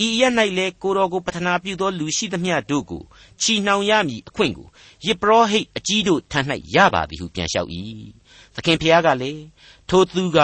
[0.06, 3.04] ဤရက်၌လည်းကိုတော်ကိုပထနာပြုသောလူရှိသမျှတို့ကို
[3.42, 4.68] ချီနှောင်ရမည်အခွင့်ကို
[5.06, 6.40] ယေပရောဟိတ်အကြီးတို့ထံ၌
[6.76, 7.70] ရပါသည်ဟုပြန်လျှောက်၏
[8.56, 9.44] သခင်ဖျားကလည်း
[9.90, 10.40] ထိုသူက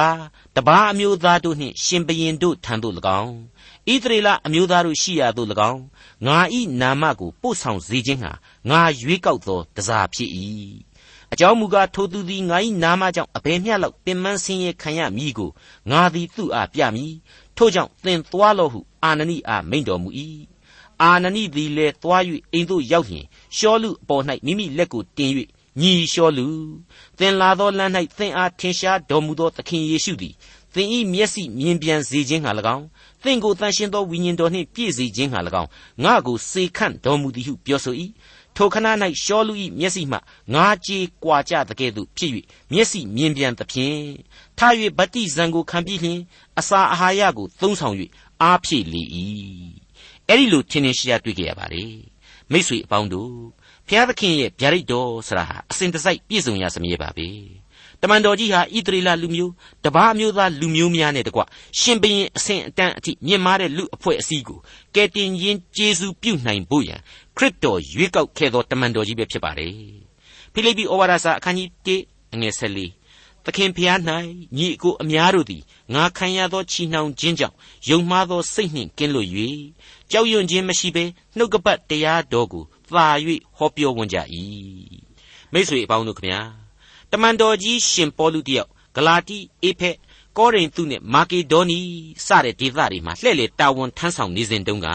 [0.56, 3.34] တပားအမျိုးသားတို့နှင့်ရှင်ဘရင်တို့ထံသို့၎င်း
[3.92, 5.82] ဣသရေလအမျိုးသားတို့ရှိရာသို့၎င်း
[6.28, 8.32] ငါဤနာမကိုပို့ဆောင်စေခြင်းဟာ
[8.70, 10.30] ငါရွေးကောက်သောတစားဖြစ်၏
[11.34, 15.50] အကြောင်းမူကားထိုသူသည်ငါ၏နာမကြောင့်အဘယ်မျှလောက်ပင်ပန်းဆင်းရဲခံရမည်ကို
[15.90, 17.14] ငါသည်သူ့အားပြမည်
[17.58, 20.10] ထို့ကြောင့်သင်သွားလော့ဟုအာနနိအားမိန့်တော်မူ၏
[21.02, 23.26] အာနနိသည်လည်းသွား၍အိမ်သို့ရောက်လျင်
[23.58, 25.32] ရှောလူအပေါ်၌မိမိလက်ကိုတင်၍
[25.82, 26.48] ညီလျှောလူ
[27.18, 30.34] သင်လာသောလမ်း၌သင်အားထင်ရှားတော်မူသောသခင်ယေရှုသည်
[30.74, 32.86] သင်၏မျက်စိမြင်ပြန်စေခြင်းဟာ၎င်း
[33.24, 35.70] သင်ကိုတန်ရှင်းသောဝိညာဉ်တော်နှင့်ပြည့်စေခြင်းဟာ၎င်း
[36.04, 37.96] ငါကိုစေခန့်တော်မူသည်ဟုပြောဆို၏
[38.58, 38.88] ထိုခဏ၌
[39.24, 40.18] ရှောလူ၏မျက်စိမှ
[40.54, 42.32] ငါကြေကွာကြသကဲ့သို့ဖြစ်၍
[42.72, 44.00] မျက်စိမြင်ပြန်သဖြင့်
[44.58, 46.20] ထား၍ဗတ္တိဇံကိုခံပြီးလျှင်
[46.60, 47.96] အစာအာဟာရကိုသုံးဆောင်၍
[48.42, 49.04] အားဖြည့်လေ၏
[50.28, 51.94] အဲ့ဒီလိုထင်ထင်ရှားရှားတွေ့ကြရပါတယ်
[52.52, 53.34] မိษွေအပေါင်းတို့
[53.88, 57.28] ဘုရားသခင်ရဲ့ဗျာဒိတ်တော်ဆိုတာဟာအစဉ်တစိုက်ပြည့်စုံရစမြဲပါပဲ
[58.02, 59.52] တမန်တော်ကြီးဟာဣသရေလလူမျိုး
[59.86, 61.42] တပားအမျိုးသားလူမျိုးများနဲ့တကွ
[61.80, 64.60] ရှင်ဘရင်အစဉ်အတန်းအထိမြင့်မားတဲ့လူအဖွဲ့အစည်းကို
[64.96, 67.00] ကယ်တင်ရင်ကျေးဇူးပြုနိုင်ဖို့ရန်
[67.38, 69.74] ခရစ်တော်ရွေးကောက်ခဲ့သောတမန်တော်ကြီးပဲဖြစ်ပါတယ်
[70.54, 74.00] ဖိလိပ္ပိဩဝါဒစာအခန်းကြီး1အငယ်14သခင်ဖျား၌
[74.58, 75.64] ညီအကိုအများတို့သည်
[75.94, 77.56] ငါခံရသောချီနှောင်ခြင်းကြောင့်
[77.90, 79.30] ယုံမှားသောစိတ်နှင့်ကင်းလွတ်၍
[80.12, 81.04] ကြောက်ရွံ့ခြင်းမရှိဘဲ
[81.38, 83.08] နှုတ်ကပတ်တရားတော်ကိုသာ၍
[83.58, 84.18] ဟောပြောဝန်ကြ၏
[85.54, 86.67] မိတ်ဆွေအပေါင်းတို့ခမညာ
[87.12, 89.96] တမန်တော်ကြီးရှင်ပေါလုတယောက်ဂလာတိအေဖက်
[90.38, 91.80] ကောရိန္သုနဲ့မာကေဒေါနီ
[92.28, 94.88] စတဲ့ဒေသတွေမှာလှည့်လည်တာဝန်ထမ်းဆောင်နေစဉ်တုန်းက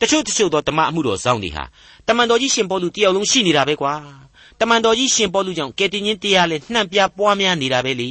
[0.00, 1.64] တချို့တချို့သောတမန်အမှုတော်ဆောင်တွေဟာ
[2.08, 3.94] တမန်တော်ကြီးရှင်ပေါလုတယောက်လုံးရှိနေတာပဲကွာ
[4.60, 8.10] တမန်တော်ကြီးရှင်ပေါလုကြောင့်ကယ်တင်ရှင်တရားလဲနှံ့ပြပွားများနေတာပဲလေ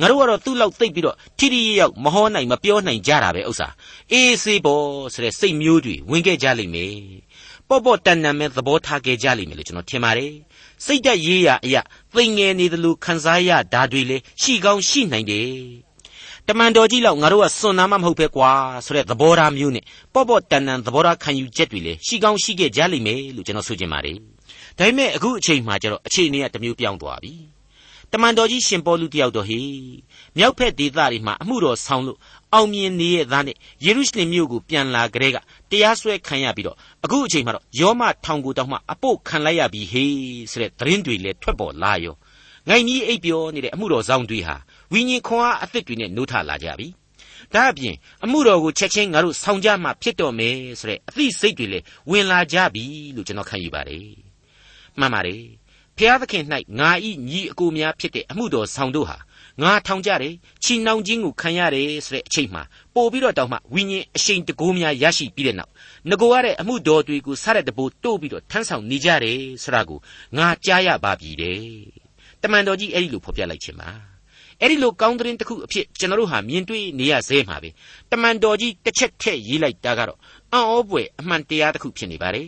[0.00, 3.68] ငါတို့ကတော့သူ့လောက်သိပ်ပြီးတော့ထိထိရောက်မဟောနိုင်မပြောနိုင်ကြတာပဲဥစ္စာ
[4.12, 6.94] အေးစေးပေါ်ဆိုတဲ့စိတ်မျိုးတွေဝင်ခဲ့ကြလိမ့်မယ်
[7.68, 10.32] ပေါ့ပေါ့တန်တန်မဲ့သဘောထားခဲ့ကြလိမ့်မယ်လို့ကျွန်တော်ထင်ပါတယ်
[10.86, 11.80] စိတ်တက်ရေးရအရာ
[12.14, 15.48] သိငယ်နေသလိုခံစားရဓာတွေလေရှိကောင်းရှိနိုင်တယ်
[16.48, 18.50] တမန်တော်ကြီးလောက်ငါတို့ကစွန်နာမမဟုတ်ပဲကွာ
[18.84, 24.16] ဆိုတဲ့သဘောထားမျိုးနဲ့ပေါ့ပေါ့တန်တန်သဘောထားခံယူချက်တွေလေရှိကောင်းရှိခဲ့ကြလိမ့်မယ်လို့ကျွန်တော်ဆိုချင်ပါတယ်
[24.78, 27.32] ဒါပေမဲ့အခုအချိန်မှကျတော့အခြေအနေကတမျိုးပြောင်းသွားပြီ
[28.12, 29.60] တမန်တော်ကြီးရှင်ပေါလုတယောက်တော့ဟေ
[30.36, 32.18] မြောက်ဖက်ဒေသတွေမှာအမှုတော်ဆောင်လို့
[32.54, 35.36] အောင်မြင်နေရဲ့သားနဲ့ယေရုရှလင်မြို့ကိုပြန်လာကြတဲ့က
[35.70, 40.04] တရားစွဲခံရပြီးတော့အခုအချိန်မှာတော့ယောမထောင်ကိုတောင်မှအပုတ်ခံလိုက်ရပြီဟေ
[40.50, 42.14] ဆိုတဲ့သတင်းတွေလည်းထွက်ပေါ်လာရော
[42.68, 44.56] ငိုင်ကြီးအိပ်ပျော်နေတဲ့အမှုတော်ဆောင်တွေဟာ
[44.92, 46.88] ဝိညာဉ်ခွန်အားအသစ်တွေနဲ့နှိုးထလာကြပြီ
[47.54, 47.94] ဒါအပြင်
[48.24, 52.84] အမှုတော်ကိုချက်ချင်းငါတို့ဆောင်ကြမှဖြစ်တော်မယ်ဆိုတဲ့အသိစိတ်တွေလည်းဝင်လာကြပြီ
[53.16, 54.06] လို့ကျွန်တော်ခံယူပါတယ်
[54.98, 55.42] မှန်ပါတယ်
[55.98, 56.44] ဖျားသခင်၌
[56.80, 59.16] ငါဤညီအကိုများဖြစ်တဲ့အမှုတော်ဆောင်တို့ဟာ
[59.62, 62.62] ငါထောင်ကြတယ်ချီနှောင်ခြင်းကိုခံရတယ်ဆိုတဲ့အချိန်မှာ
[62.94, 65.72] ပို့ပြီးတော့တောင်မှဝိညာဉ်အရှိန်တကိုးများရရှိပြီးတဲ့နောက်
[66.10, 69.98] ငကိုရတဲ့အမှုတော်တွေကိုစားတဲ့တပိုးတိုးပြီးတော့ထမ်းဆောင်နေကြတယ်ဆိုတာကို
[70.36, 71.60] ငါကြားရပါပြီတဲ့
[72.42, 73.90] တမန်တော်ကြီးအဲ့ဒီလိုဖော်ပြလိုက်ခြင်းပါ
[74.60, 77.70] အဲ့ဒီလိုကောင်းတဲ့တစ်ခုအဖြစ်ကျွန်တော်တို့ဟာမြင်တွေ့နေရသေးမှာပဲ
[78.10, 80.18] တမန်တော်ကြီးတစ်ချက်ထည့်ရေးလိုက်တာကတော့
[80.52, 82.46] အံ့ဩပွေအမှန်တရားတစ်ခုဖြစ်နေပါတယ်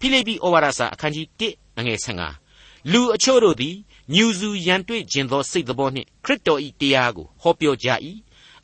[0.00, 2.41] ဖိလိပ္ပိဩဝါဒစာအခန်းကြီး1အငယ်15
[2.90, 3.76] လူအချို့တို့သည်
[4.14, 7.88] ညူစုရန်တွေ့ခြင်းသောစိတ်သဘောနှင့်ခရစ်တော်၏တရားကိုဟောပြောကြ၏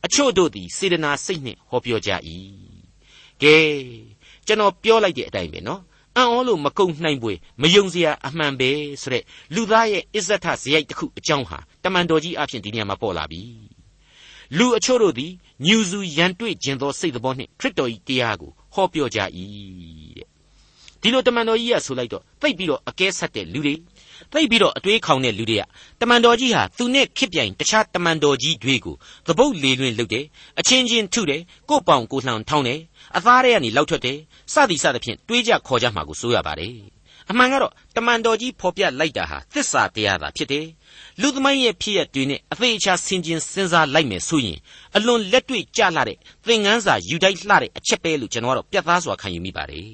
[0.04, 2.10] အချို့တို့သည်စေတနာစိတ်နှင့်ဟောပြောကြ၏
[3.42, 3.56] ကဲ
[4.46, 5.80] ကျွန်တော်ပြောလိုက်တဲ့အတိုင်းပဲနော်
[6.16, 8.70] အံ့ဩလို့မကုန်နိုင်ပွေမယုံစရာအမှန်ပဲ
[9.02, 13.42] ဆိုတဲ့လူသားရဲ့အစ္ဆထဇယိုက်တစ်ခုအကြောင်းဟာတမန်တော်ကြီးအဖြစ်ဒီနေရာမှာပေါ်လာပြီ
[14.58, 15.32] လူအချို့တို့သည်
[15.66, 19.18] ညူစုရန်တွေ့ခြင်းသောစိတ်သဘောနှင့်ခရစ်တော်၏တရားကိုဟောပြောကြ၏
[20.16, 20.28] တဲ့
[21.00, 23.74] ဒီလိုတမန်တော်ကြီးကဆိုလိုက်တော့သိပ်ပြီးတော့အကဲဆက်တဲ့လူတွေ
[24.32, 25.62] သိပြီးတော့အတွေးခေါင်တဲ့လူတွေက
[26.00, 30.24] တမန်တော်ကြီးဟာသူနဲ့ခစ်ပြိုင်တခြားတမန်တော်ကြီးတွေကိုသပုတ်လေလွင်လုပ်တယ်
[30.60, 32.80] အချင်းချင်းထုတယ်ကို့ပေါင်ကိုလှန်ထောင်းတယ်
[33.16, 34.18] အသားတွေကနေလောက်ထွက်တယ်
[34.52, 36.74] စသည်စသဖြင့်တွေးကြခေါ်ကြမှာကိုစိုးရပါတယ်
[37.30, 40.66] အမှန်ကတော့တမန်တော်ကြီးဖော်ပြလိုက်တာဟာသစ္စာတရားသာဖြစ်တယ်
[41.20, 44.58] လူသမိုင်းရဲ့ဖြစ်ရတွေနဲ့အသေးအချာဆင်ခြင်စဉ်းစားလိုက်မယ်ဆိုရင်
[44.96, 49.90] အလွန်လက်တွေ့ကြလှတဲ့သင်ငန်းစာယူတိုက်လှတဲ့အချက်ပဲလို့ကျွန်တော်ကတော့ပြတ်သားစွာခံယူမိပါတယ်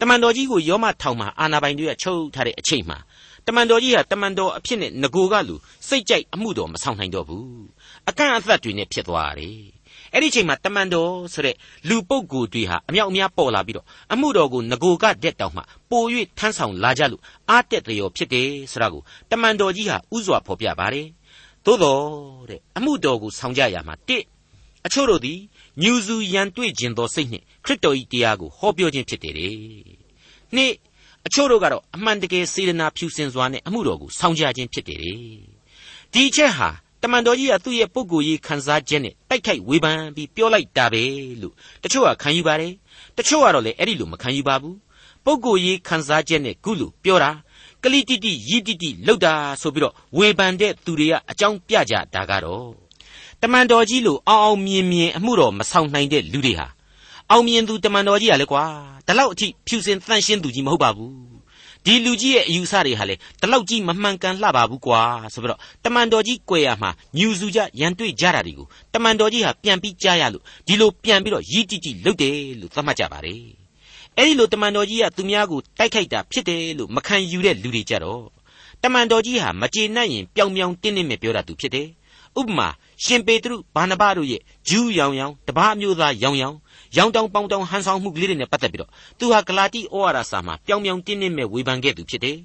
[0.00, 2.98] တမန်တော်ကြီးကိုယောမထောင်မှာအာနာပိုင်တွေကချုပ်ထားတဲ့အချိန်မှာ
[3.46, 5.54] တမန်တော်ကြီးဟာတမန်တော်အဖြစ်နဲ့ငကိုကလူ
[5.88, 7.64] စိတ်ကြိုက်အမှုတော်မဆောင်နိုင်တော့ဘူး
[8.08, 9.60] အကန့်အသတ်တွေနဲ့ဖြစ်သွားတယ်
[10.12, 11.56] အဲ့ဒီချိန်မှာတမန်တော်ဆိုတဲ့
[11.88, 16.02] လူပုဂ္ဂိုလ်တွေဟာအမြောက်အများပေါ်လာပြီးတော့အမှုတော်ကိုငကိုကတက်တောင်မှပို၍
[16.38, 21.06] ထမ်းဆောင်လာကြလို့အားတက်တယ်ရောဖြစ်တယ်ဆိုတာကိုတမန်တော်ကြီးဟာဥစွာဖော်ပြပါတယ်
[21.64, 22.02] သို့တော်
[22.50, 24.24] တဲ့အမှုတော်ကိုဆောင်ကြရမှာတစ်
[24.86, 25.38] အချို့တို့သည်
[25.82, 29.34] ညူစုရန်တွေ့ခြင်းသောစိတ်နှင့်ခရစ်တော်၏တရားကိုဟောပြောခြင်းဖြစ်တယ်။
[30.54, 30.72] နှစ်
[31.26, 35.00] အချို့တို့ကတော့အမှန်တကယ်စေတနာဖြူစင်စွာနဲ့အမှုတော်ကိုဆောင်ကြခြင်းဖြစ်တယ်။
[36.12, 36.68] ဒီအချက်ဟာ
[37.02, 41.02] တမန်တော်ကြီးကသူ့ရဲ့ပုဂ္ဂိုလ်ရေးခံစားချက်နဲ့တိုက်ခိုက်ဝေဖန်ပြီးပြောလိုက်တာပဲ
[41.42, 42.72] လို့တချို့ကခံယူပါတယ်။
[43.16, 44.76] တချို့ကတော့လည်းအဲ့ဒီလိုမခံယူပါဘူး။
[45.24, 47.30] ပုဂ္ဂိုလ်ရေးခံစားချက်နဲ့ခုလိုပြောတာ
[47.82, 52.70] ကလိတိတိယီတိတိလောက်တာဆိုပြီးတော့ဝေဖန်တဲ့သူတွေကအကြောင်းပြကြတာကတော့
[53.42, 56.66] တမန်တော်ကြီးလိုအောင်အောင်မြင်မြင်အမှုတော်မဆောင်နိုင်တဲ့လူတွေဟာ
[57.30, 58.64] အောင်မြင်သူတမန်တော်ကြီးကလည်းကွာ
[59.06, 61.34] ဒီလောက်အထိဖြူစင်တန့်ရှင်းသူကြီးမဟုတ်ပါဘူး
[61.84, 65.00] ဒီလူကြီးရဲ့အယူဆတွေဟာလေဒီလောက်ကြီးမမှန်ကန်လှပါဘူးကွာ
[65.32, 73.42] ဆိုပြီးတော့တမန်တော်ကြီးကြွယ်ရမှာညူစုကြရန်တွေ့ကြတာတွေကိုတမန်တော်ကြီးဟာပြန်ပြီးကြားရလို့ဒီလိုပြန်ပြီးတော့ရည်တိတိလုပ်တယ်လို့သတ်မှတ်ကြပါတယ်
[74.16, 78.24] အဲ့ဒီလိုတမန်တော်ကြီးကသူများကိုတိုက်ခိုက်တာဖြစ်တယ်လို့မခံယူတဲ့လူတွေကြတော့
[78.82, 81.88] တမန်တော်ကြီးဟာမကျေနပ်ရင်ပြောင်ပြောင်တင်းတင်းပဲပြောတာသူဖြစ်တယ်
[82.40, 82.68] ဥပမာ
[83.04, 86.56] ရှင်ပေတရုဘာနဘတို့ရဲ့ဂျူးရောင်ရောင်တပားမျိုးသားရောင်ရောင်
[86.96, 92.36] ရောင်တောင်ပေါင်တောင်ဟန်ဆောင်မှုကလေးတွေနဲ့ပတ်သက်ပြီးတော့သူဟာဂလာတိဩဝါဒစာမှာပြောင်ပြောင်တင်းတင်းပဲဝေဖန်ခဲ့သူဖြစ်တယ်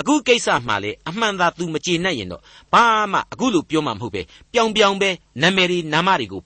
[0.00, 5.10] အခုကိစ္စမှလည်းအမှန်သာသူမကျေနပ်ရင်တော့ဘာမှအခုလိုပြောမှမဟုတ်ပဲပြောင်ပြောင်ပဲ
[5.42, 6.42] နာမည်တွေနာမတွေကို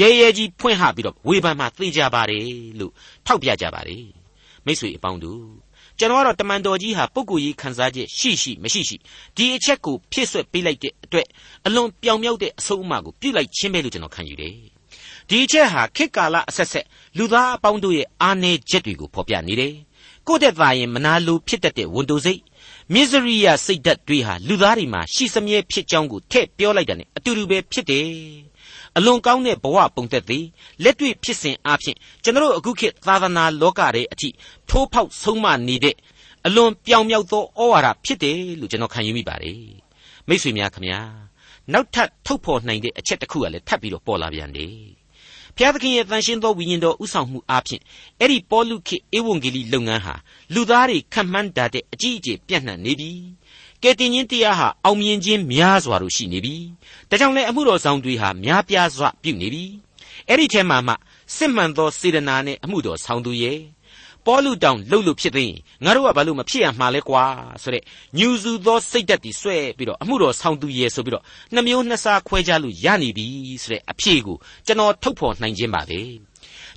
[0.00, 2.44] ရဲရဲကြီးဖွင့်ဟပြီးတော့ဝေဖန်မှသိကြပါတယ်
[2.78, 2.92] လို့
[3.26, 4.04] ထောက်ပြကြပါတယ်
[4.64, 5.42] မိတ်ဆွေအပေါင်းတို့
[5.98, 8.96] ကျွန်တော်ကတော့တမန်တော်ကြီးဟာပုဂ္ဂိုလ်ရေးခံစားချက်ရှိရှိမရှိရှိ
[9.36, 11.26] ဒီအချက်ကိုဖြည့်ဆွက်ပေးလိုက်တဲ့အတွက်
[11.66, 14.77] အလွန်ပြောင်မြောက်တဲ့အဆုံးအမကိုပြုလိုက်ခြင်းပဲလို့ကျွန်တော်ခံယူတယ်
[15.28, 16.86] ဒီအချက်ဟာခေတ်ကာလအဆက်ဆက်
[17.18, 19.74] လူသားအပေါင်းတို့ရဲ့အာနယ်ချက်တွေကိုဖော်ပြနေတယ်
[20.26, 22.40] ကိုယ့်တဲ့သားရင်မနာလိုဖြစ်တတ်တဲ့ဝန်တိုစိတ်
[22.94, 28.08] မစ္စရိယစိတ်ဓာတ်တွေဟာလူသားတွေမှာရှိစမြဲဖြစ်ကြောင်းကိုထည့်ပြောလိုက်တာ ਨੇ အတူတူပဲဖြစ်တယ်
[28.96, 30.44] အလွန်ကောင်းတဲ့ဘဝပုံသက်သည်
[30.82, 34.28] လက်တွေ့ဖြစ်စဉ်အပြင်ကျွန်တော်အခုခေတ်သာသနာလောကရဲ့အထိ
[34.68, 35.96] ထိုးဖောက်ဆုံးမနေတဲ့
[36.46, 39.62] အလွန်ပြောင်မြောက်သောဩဝါဒဖြစ်တယ်လို့ကျွန်တော်ခံယူမိပါတယ်
[40.28, 41.00] မိတ်ဆွေများခင်ဗျာ
[41.72, 44.97] နောက်ထပ်ထုတ်ဖော်နိုင်တဲ့အချက်တစ်ခုကလည်းထပ်ပြီးတော့ပေါ်လာပြန်တယ်
[45.58, 47.80] ဘုရားသခင်ရဲ့တန်ရှင်းသောဝိညာဉ်တော်ဥဆောင်မှုအပြင်
[48.20, 50.14] အဲ့ဒီပေါလုခေဧဝံဂေလိလုပ်ငန်းဟာ
[50.54, 53.12] လူသားတွေခံမှန်းတတ်တဲ့အကြီးအကျယ်ပြန့်နှံ့နေပြီ
[53.82, 56.56] ကယ်တင်ခြင်းတရားဟာအောင်မြင်ခြင်းများစွာတို့ရှိနေပြီ။
[57.10, 59.64] ဒါကြောင့်လည်းအမှုတော်ဆောင်တွေဟာများပြားစွာပြုနေပြီ။
[60.28, 60.94] အဲ့ဒီထဲမှာမှ
[61.36, 63.58] စစ်မှန်သောစေတနာနဲ့အမှုတော်ဆောင်သူရဲ့
[64.28, 67.24] ပေါလုတောင်လှုပ်လို့ဖြစ်သိရင်ငါတို့ကဘာလို့မဖြစ်ရမှာလဲကွာ
[67.62, 67.82] ဆိုတဲ့
[68.18, 73.26] ညူစုသောစိတ်ဓာတ်တွေဆွဲပြီးတော့အမှုတော်ဆောင်သူရဲ့ဆိုပြီးတော့နှမျိုးနှစ်စားခွဲခြားလို့ရနေပြီ
[73.62, 74.36] ဆိုတဲ့အဖြေကို
[74.66, 76.00] ကျွန်တော်ထုတ်ဖော်နိုင်ခြင်းပါပဲ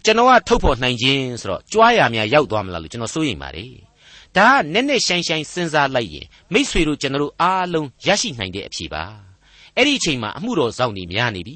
[0.04, 3.74] ကျွန်တော်ကထုတ်ဖော်နိုင်ခြင်းဆိုတော့ကြွားရများရောက်သွားမလားလို့ကျွန်တော်စိုးရိမ်ပါတယ်
[4.38, 9.04] ဒါကနက်နက်ရှိုင်းရှိုင်းစဉ်းစားလိုက်ရင်မိษွေတို့ကျွန်တော်တို့အားလုံးရရှိနိုင်တဲ့အဖြေပါ
[9.78, 11.56] အဲ့ဒီအချိန်မှာအမှုတော်ဆောင်နေများနေပြီ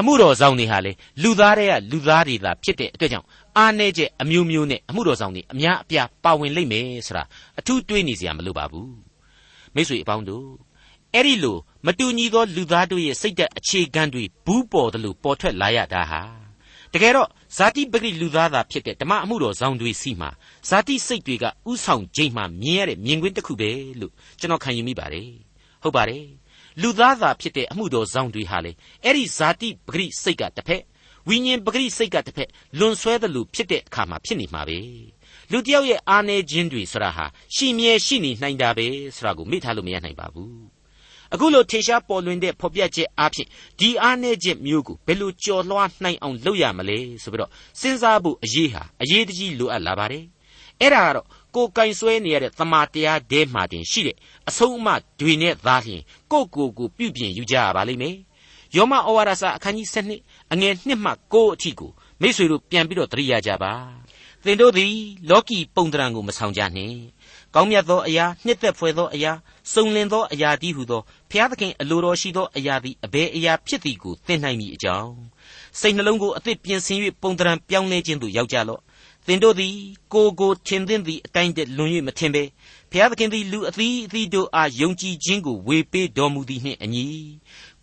[0.00, 3.26] အမှုတော်ဆောင်တွေဟာလေလူသားတွေကလူသားတွေသာဖြစ်တဲ့အတွက်ကြောင့်
[3.58, 7.24] အားနည်းချက်အမျိုးမျိုးနဲ့အမှုတော်ဆောင်တွေအများအပြားပါဝင်လိမ့်မယ်ဆိုတာ
[7.58, 8.94] အထူးတွေးနေစရာမလိုပါဘူး
[9.74, 10.48] မိษွေအပေါင်းတို့
[11.14, 16.20] အဲ့ဒီလိုမတူညီသောလူသားတို့ရဲ့စိတ်သက်အခြေခံတွေဘူးပေါ်တယ်လို့ပေါ်ထွက်လာရတာဟာ
[16.92, 20.30] တကယ်တော့ဇာတိပဂိလူသားသာဖြစ်တဲ့ဓမ္မအမှုတော်ဆောင်တွေစီမှာ
[20.68, 25.30] ဇာတိစိတ်တွေကဥဆောင်ခြင်းမှမြင်ရတဲ့မြင်ကွင်းတစ်ခုပဲလို့ကျွန်တော်ခံယူမိပါတယ်
[25.82, 26.24] ဟုတ်ပါတယ်
[26.82, 28.72] လူသားသာဖြစ်တဲ့အမှုတော်ဆောင်တွေဟာလေ
[29.04, 30.82] အဲ့ဒီဇာတိပဂိစိတ်ကတစ်ဖက်
[31.28, 34.78] ဝိညာဉ်ပဂိစိတ်ကတစ်ဖက်လွန်ဆွဲသလိုဖြစ်တဲ့အခါမှာဖြစ်နေမှာပဲ
[35.52, 38.86] လူတယောက်ရဲ့အာနေခြင်းတွေဆိုတာဟာရှိမြဲရှိနေနိုင်တာပဲ
[39.16, 40.78] ဆိုတာကိုမေ့ထားလို့မရနိုင်ပါဘူး
[41.32, 43.48] အခုလိုထေရှားပေါ်လွင်တဲ့ဖော်ပြချက်အဖြစ်
[43.80, 50.24] ဒီအားနည်းချက်မျိုးကိုဘယ်လိုကြော်လွှားနိုင်အောင်လုပ်ရမလဲဆိုပြီးတော့စဉ်းစားဖို့အရေးဟာအရေးတကြီးလိုအပ်လာပါတယ်
[50.80, 54.16] အဲ့ဒါကတော့ကိုယ်ကင်ဆွဲနေရတဲ့သမာတရားဒဲမှတင်ရှိတဲ့
[54.48, 54.88] အဆုံးအမ
[55.20, 58.16] တွေနဲ့သာလျှင်ကိုယ့်ကိုယ်ကိုပြုပြင်ယူကြရပါလိမ့်မယ်
[58.76, 63.74] ယောမဩဝါဒစာအခန်းကြီး7 အငယ်1မှ9အထိကိုမိတ်ဆွေတို့ပြန်ပြီးတော့သတိရကြပါ
[64.44, 64.94] သင်တို့သည်
[65.30, 66.98] လောကီပုံတံကိုမဆောင်ကြနှင့်
[67.54, 69.32] ကောင်းမြတ်သောအရာနှစ်သက်ဖွယ်သောအရာ
[69.72, 75.12] စုံလင်သောအရာတည်းဟုသောဖျားသခင်အလိုတော်ရှိသောအရာသည်အဘယ်အရာဖြစ်သည်ကိုသိနိုင်မည်အကြောင်း
[75.80, 78.80] စိတ်နှလုံးကိုအသစ်ပြင်ဆင်၍ပုံတံပြောင်းလဲခြင်းသို့ရောက်ကြလော့
[79.26, 79.74] သင်တို့သည်
[80.12, 82.42] ကိုကိုထင်သင့်သည့်အတိုင်းတည်းလွန်၍မထင်ပဲ
[82.92, 87.06] ဖျားသခင်သည်လူအသီးအသီးတို့အားယုံကြည်ခြင်းကိုဝေပေးတော်မူသည်နှင့်အညီ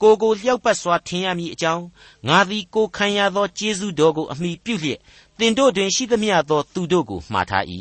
[0.02, 1.84] ကိုကိုလျောက်ပတ်စွာထင်ရမည်အကြောင်း
[2.28, 5.00] ငါသည်ကိုခံရသောကျေးဇူးတော်ကိုအမိပြုလျက်
[5.38, 7.64] သင်တို့တွင်ရှိသမျှသောသူတို့ကိုမှားထား၏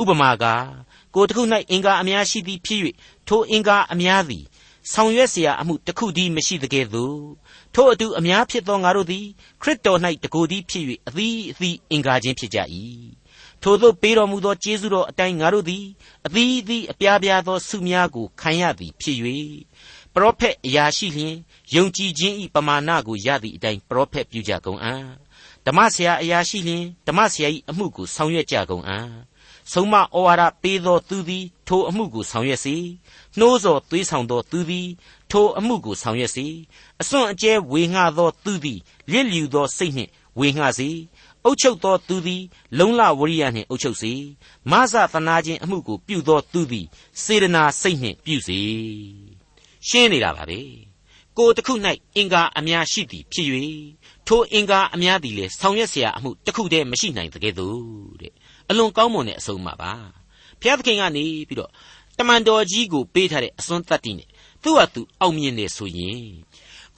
[0.00, 0.66] ဥပမာကား
[1.14, 2.80] ကိုတစ်ခု၌အင်္ဂါအများရှိသည်ဖြစ်၍
[3.28, 4.44] ထိုအင်္ဂါအများသည်
[4.92, 7.20] ဆောင်ရွက်เสียအမှုတစ်ခုတည်းမရှိသကဲ့သို့
[7.74, 9.26] ထိုအတူအများဖြစ်သောငါတို့သည်
[9.62, 12.58] ခရစ်တော်၌တကိုယ်တည်းဖြစ်၍အသီးအသီးအင်္ဂါချင်းဖြစ်ကြ၏
[13.62, 15.84] ထိုသို့ပေးတော်မူသောကျေးဇူးတော်အတိုင်းငါတို့သည်
[16.26, 19.18] အသီးအသီးအပြားပြားသောဆုများကိုခံရသည်ဖြစ်၍
[20.15, 21.35] ပရောဖက်အရာရှိလျင်
[21.75, 25.03] ယုံကြည်ခြင်းဤပမာဏကိုရသည့်အတိုင်းပရောဖက်ပြုကြကုန်အံ့
[25.65, 29.09] ဓမ္မဆရာအရာရှိလျင်ဓမ္မဆရာ၏အမှုကိုဆောင်ရွက်ကြကုန်အံ့
[29.71, 32.75] ဆုံးမဩဝါဒပေးသောသူသည်ထိုအမှုကိုဆောင်ရွက်စေ
[33.37, 34.87] နှိုးဆော်သွေးဆောင်သောသူသည်
[35.31, 36.47] ထိုအမှုကိုဆောင်ရွက်စေ
[37.01, 40.89] အစွန့်အကျဲဝေငှသောသူသည်လျက်လျူသောစိတ်နှင့်ဝေငှစေ
[41.43, 42.43] အုတ်ချုပ်သောသူသည်
[42.77, 44.13] လုံလဝရိယနှင့်အုတ်ချုပ်စေ
[44.71, 46.85] မဆသနာခြင်းအမှုကိုပြုသောသူသည်
[47.23, 48.61] စေတနာစိတ်နှင့်ပြုစေ
[49.88, 50.60] ရှင်းနေတာပါပဲ
[51.36, 51.74] ကိုယ်တစ်ခု၌
[52.16, 53.48] အင်္ဂါအများရှိသည်ဖြစ်၍
[54.26, 58.32] ထိုအင်္ဂါအများသည်လည်းဆောင်ရွက်เสียအမှုတစ်ခုတည်းမရှိနိုင်တကယ်သို့တဲ့
[58.70, 59.92] အလွန်ကောင်းမွန်တဲ့အဆုံးအမပါ
[60.60, 61.70] ဘုရားသခင်ကနေပြီးတော့
[62.18, 64.28] တမန်တော်ကြီးကိုပေးထားတဲ့အစွန်းတတ္တိနဲ့
[64.62, 66.24] သူ့ဟာသူအောင်မြင်နေဆိုရင်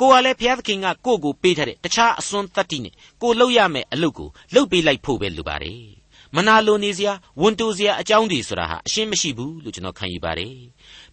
[0.00, 6.02] ကိုကလည်းဘုရားသခင်ကကိုယ့်ကိုပေးထားတဲ့တခြားအစွန်းတတ္တိနဲ့ကိုလုပ်ရမယ့်အလုပ်ကိုလုပ်ပေးလိုက်ဖို့ပဲလိုပါတယ်
[6.36, 10.56] မနာလိုနေစရာဝန်တိုစရာအကြောင်းတွေဆိုတာဟာအရှင်းမရှိဘူးလို့ကျွန်တော်ခံယူပါတယ်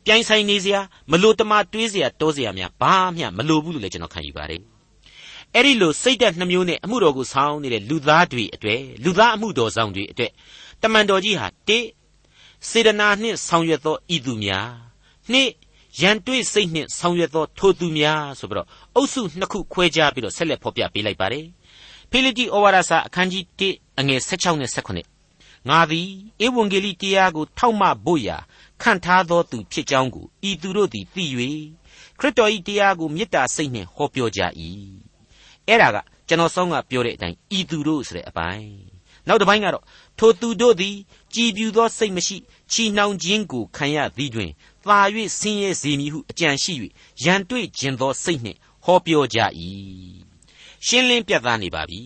[0.05, 4.61] ပြိုင်ဆိုင်နေစရာမလိုတမာတွေးစရာတောစရာများဘာမှမလိုဘူးလို့လည်းကျွန်တော်ခံယူပါတယ်
[5.55, 10.31] အဲ့ဒီလိုစိတ်သက်နှမျိုးနဲ့အမှုတော်ကိုဆောင်နေတဲ့လူသားတွေအတွေ့လူသားအမှုတော်ဆောင်တွေအတွေ့
[10.83, 11.79] တမန်တော်ကြီးဟာတိ
[12.69, 14.69] စေတနာနှင့်ဆောင်ရွက်သောဤသူများ
[15.33, 15.49] နှစ်
[16.01, 21.47] ရန်တွေ့စိတ်နှင့်ဆောင်ရွက်သောထိုသူများဆိုပြီးတော့အုပ်စုနှစ်ခုခွဲခြားပြီးတော့ဆက်လက်ဖော်ပြပေးလိုက်ပါတယ်
[22.11, 26.09] ဖိလိတိဩဝါဒစာအခန်းကြီး1အငယ်16နဲ့18ငါသည်
[26.45, 28.37] ဧဝံဂေလိတရားကိုထောက်မဖို့ရာ
[28.83, 31.25] ခံထားသောသူဖြစ်ကြောင်းကိုဤသူတို့သည်သိ၍
[32.19, 34.41] ခရစ်တော်၏တရားကိုမေတ္တာစိတ်နှင့်ဟောပြောကြ၏
[35.69, 35.97] အဲ့ဒါက
[36.29, 38.95] ကျွန်တော်ဆောင်းကပြောတဲ့အတိုင်းဤသူတို့ဆိုတဲ့အပိုင်း
[39.29, 39.85] နောက်တစ်ပိုင်းကတော့
[40.19, 40.97] ထိုသူတို့သည်
[41.35, 42.37] ကြည်ပြူသောစိတ်မရှိ
[42.73, 44.51] ချီနှောင်ခြင်းကိုခံရသည်တွင်
[44.85, 44.99] သာ၍
[45.39, 46.73] ဆင်းရဲစေမည်ဟုအကြံရှိ၍
[47.25, 49.39] ရန်တွေ့ခြင်းသောစိတ်နှင့်ဟောပြောကြ၏
[50.87, 52.03] ရှင်းလင်းပြသနေပါပြီ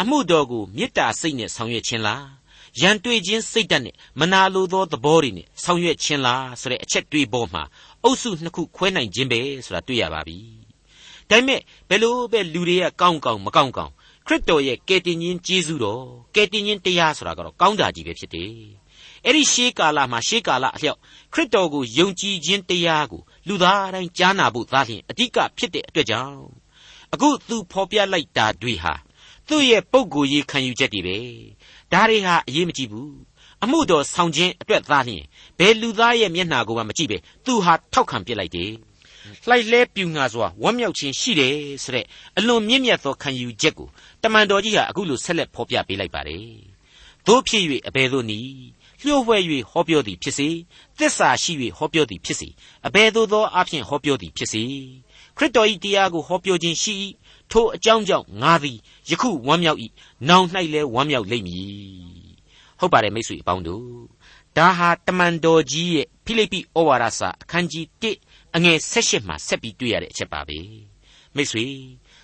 [0.00, 2.24] အမှုတော်ကိုမေတ္တာစိတ်နဲ့ဆောင်ရွက်ခြင်းလား
[2.80, 7.62] ရန်တွေ့ခြင်းစိတ်ဓာတ်နဲ့မနာလိုသောသဘောတွေနဲ့ဆောင်ရွက်ခြင်းလားဆိုတဲ့အချက်တွေးပေါ်မှာ
[8.04, 10.38] အုပ်စုနှစ်ခုခွဲနိုင်ခြင်းပဲဆိုတာတွေ့ရပါပြီ
[11.30, 13.92] ဒါပေမဲ့ဘယ်လိုပဲလူတွေကကောင်းကောင်းမကောင်းကောင်း
[14.26, 18.52] ခရစ်တော်ရဲ့ကယ်တင်ရှင်ကျေးဇူးတော်ကယ်တင်ရှင်တရားဆိုတာကတော့ကောင်းတာကြီးပဲဖြစ်တယ်
[19.24, 20.98] အဲ့ဒီရှေးကာလမှာရှေးကာလအလျောက်
[21.32, 26.40] ခရစ်တော်ကိုယုံကြည်ခြင်းတရားကိုလူသားတိုင်းကြားနာဖို့သားလျင်အဓိကဖြစ်တဲ့အတွက်ကြောင့်
[27.12, 28.94] အခုသူဖော်ပြလိုက်တာတွေဟာ
[29.48, 31.16] သူ့ရဲ့ပုံကိုယ်ရေးခံယူချက်တွေပဲ
[31.92, 33.14] ဒါတွေဟာအရေးမကြီးဘူး
[33.64, 35.24] အမှုတော်ဆောင်ခြင်းအတွက်သားလျင်
[35.58, 38.72] ဘယ်လူသားရဲ့မျက်နှာကိုမှမကြည့်ပဲသူဟာထောက်ခံပစ်လိုက်တယ်
[39.48, 42.06] လှိုက်လဲပြူငါစွာဝမ်းမြောက်ခြင်းရှိတယ်ဆိုတဲ့
[42.38, 43.88] အလွန်မြင့်မြတ်သောခံယူချက်ကို
[44.22, 46.46] တမန်တော်ကြီးဟာအခုလိုဆက်လက်ဖော်ပြပေးလိုက်ပါတယ်
[47.26, 48.50] တို့ဖြစ်၍အဘယ်သို့နည်း
[49.02, 49.38] လျှို့ဝှဲ၍
[49.70, 50.48] ဟောပြောသည်ဖြစ်စေ
[50.98, 52.48] သစ္စာရှိ၍ဟောပြောသည်ဖြစ်စေ
[52.86, 54.62] အဘယ်သို့သောအဖြစ်ဟောပြောသည်ဖြစ်စေ
[55.36, 56.94] ခရစ်တော်၏တရားကိုဟောပြောခြင်းရှိ၏
[57.50, 58.78] ထိုအကြောင်းကြောင့်ငါသည်
[59.10, 59.78] ယခုဝမ်းမြောက်၏
[60.28, 61.66] နောင်၌လည်းဝမ်းမြောက်လိမ့်မည်
[62.80, 63.86] ဟုတ်ပါတယ်မိတ်ဆွေအပေါင်းတို့
[64.56, 67.84] ဒါဟာတမန်တော်ကြီးရဲ့ဖိလိပ္ပိဩဝါဒစာအခန်းကြီး
[68.20, 70.58] 1အငယ်16မှာဆက်ပြီးတွေ့ရတဲ့အချက်ပါပဲ
[71.36, 71.66] မိတ်ဆွေ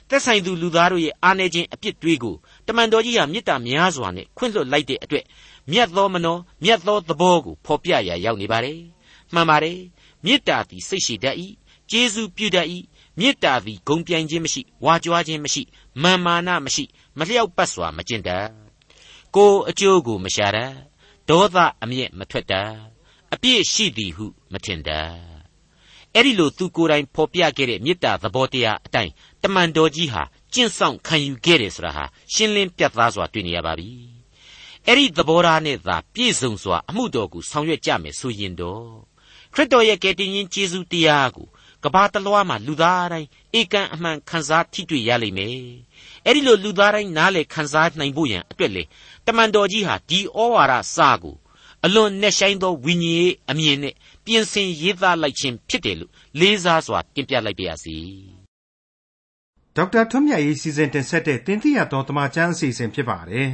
[0.09, 5.25] သက်ဆိုင်သူလူသားတို့ရဲ့အာနေခြင်းအပြစ်တွေကိုတမန်တော်ကြီးဟာမေတ္တာများစွာနဲ့ခွင့်လွှတ်လိုက်တဲ့အတွက်
[5.71, 8.81] မြတ်သောမနောမြတ်သောသဘောကိုဖော်ပြရာရောက်နေပါတယ်
[9.35, 9.79] မှန်ပါတယ်
[10.25, 11.37] မေတ္တာသည်စိတ်ရှိတတ်၏
[11.91, 12.67] ကျေးဇူးပြုတတ်၏
[13.19, 15.63] မေတ္တာသည်ဂုံပြိုင်ခြင်းမရှိဝါကြွားခြင်းမရှိ
[16.03, 16.85] မာမာနမရှိ
[17.19, 18.47] မလျောက်ပတ်စွာမကျင့်တတ်
[19.35, 20.73] ကိုအကျိုးကိုမရှာတတ်
[21.29, 22.71] ဒေါသအမျက်မထွက်တတ်
[23.33, 25.11] အပြည့်ရှိသည်ဟုမထင်တတ်
[26.15, 30.23] အဲ့ဒီလိုသူကိုယ်တိုင်ဖော်ပြခဲ့တဲ့မေတ္တာသဘောတရားအတိုင်းတမန်တော်ကြီးဟာ
[30.53, 33.91] ကျင့်ဆောင်ခံယူခဲ့တယ်ဆိုတာဟာရှင်းလင်းပြတ်သားစွာတွေ့နေရပါပြီ
[34.87, 38.87] အဲ့ဒီသဘောထားနဲ့သာပြည့်စုံစွာအမှုတော်ကိုဆောင်ရွက်ကြမယ်ဆိုရင်တော့
[39.55, 41.49] ခရစ်တော်ရဲ့ကယ်တင်ရှင်ယေရှုတရားကို
[41.85, 45.57] ကဘာတလွားမှာလူသားတိုင်းဧကန်အမှန်ခံစားထိတွေ့ရလိမ့်မယ်
[46.27, 48.83] အဲ့ဒီလိုလူသားတိုင်းနားလေခံစားနိုင်ဖို့ရန်အတွက်လေ
[49.27, 51.37] တမန်တော်ကြီးဟာဒီဩဝါဒစာကို
[51.85, 57.97] အလွန်နဲ့ဆိုင်သောဝိညာဉ်ရေးအမြင်နဲ့ပြင်ဆင်ရေးသားလိုက်ခြင်းဖြစ်တယ်လို့လေးစားစွာတင်ပြလိုက်ပါရစေ
[59.77, 63.51] ဒေါက်တာထွန်းမြတ်ရေးစီစဉ်တင်ဆက်တဲ့တင်ပြရတော်တမချန်းအစီအစဉ်ဖြစ်ပါတယ်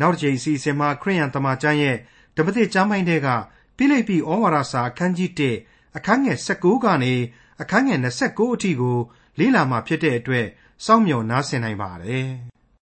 [0.00, 1.96] နောက်တစ်ချိန်အစီအစဉ်မှာခရိယန်တမချန်းရဲ့
[2.36, 3.28] ဓမ္မသစ်ကျမ်းပိုင်းတွေက
[3.76, 7.14] ပြိလိပ္ပိဩဝါဒစာအခန်းကြီး1 အခန်းငယ်16ကနေ
[7.60, 8.98] အခန်းငယ်29အထိကို
[9.38, 10.46] လေ့လာမှဖြစ်တဲ့အတွက်
[10.84, 12.28] စောင့်မျှော်နားဆင်နိုင်ပါတယ်။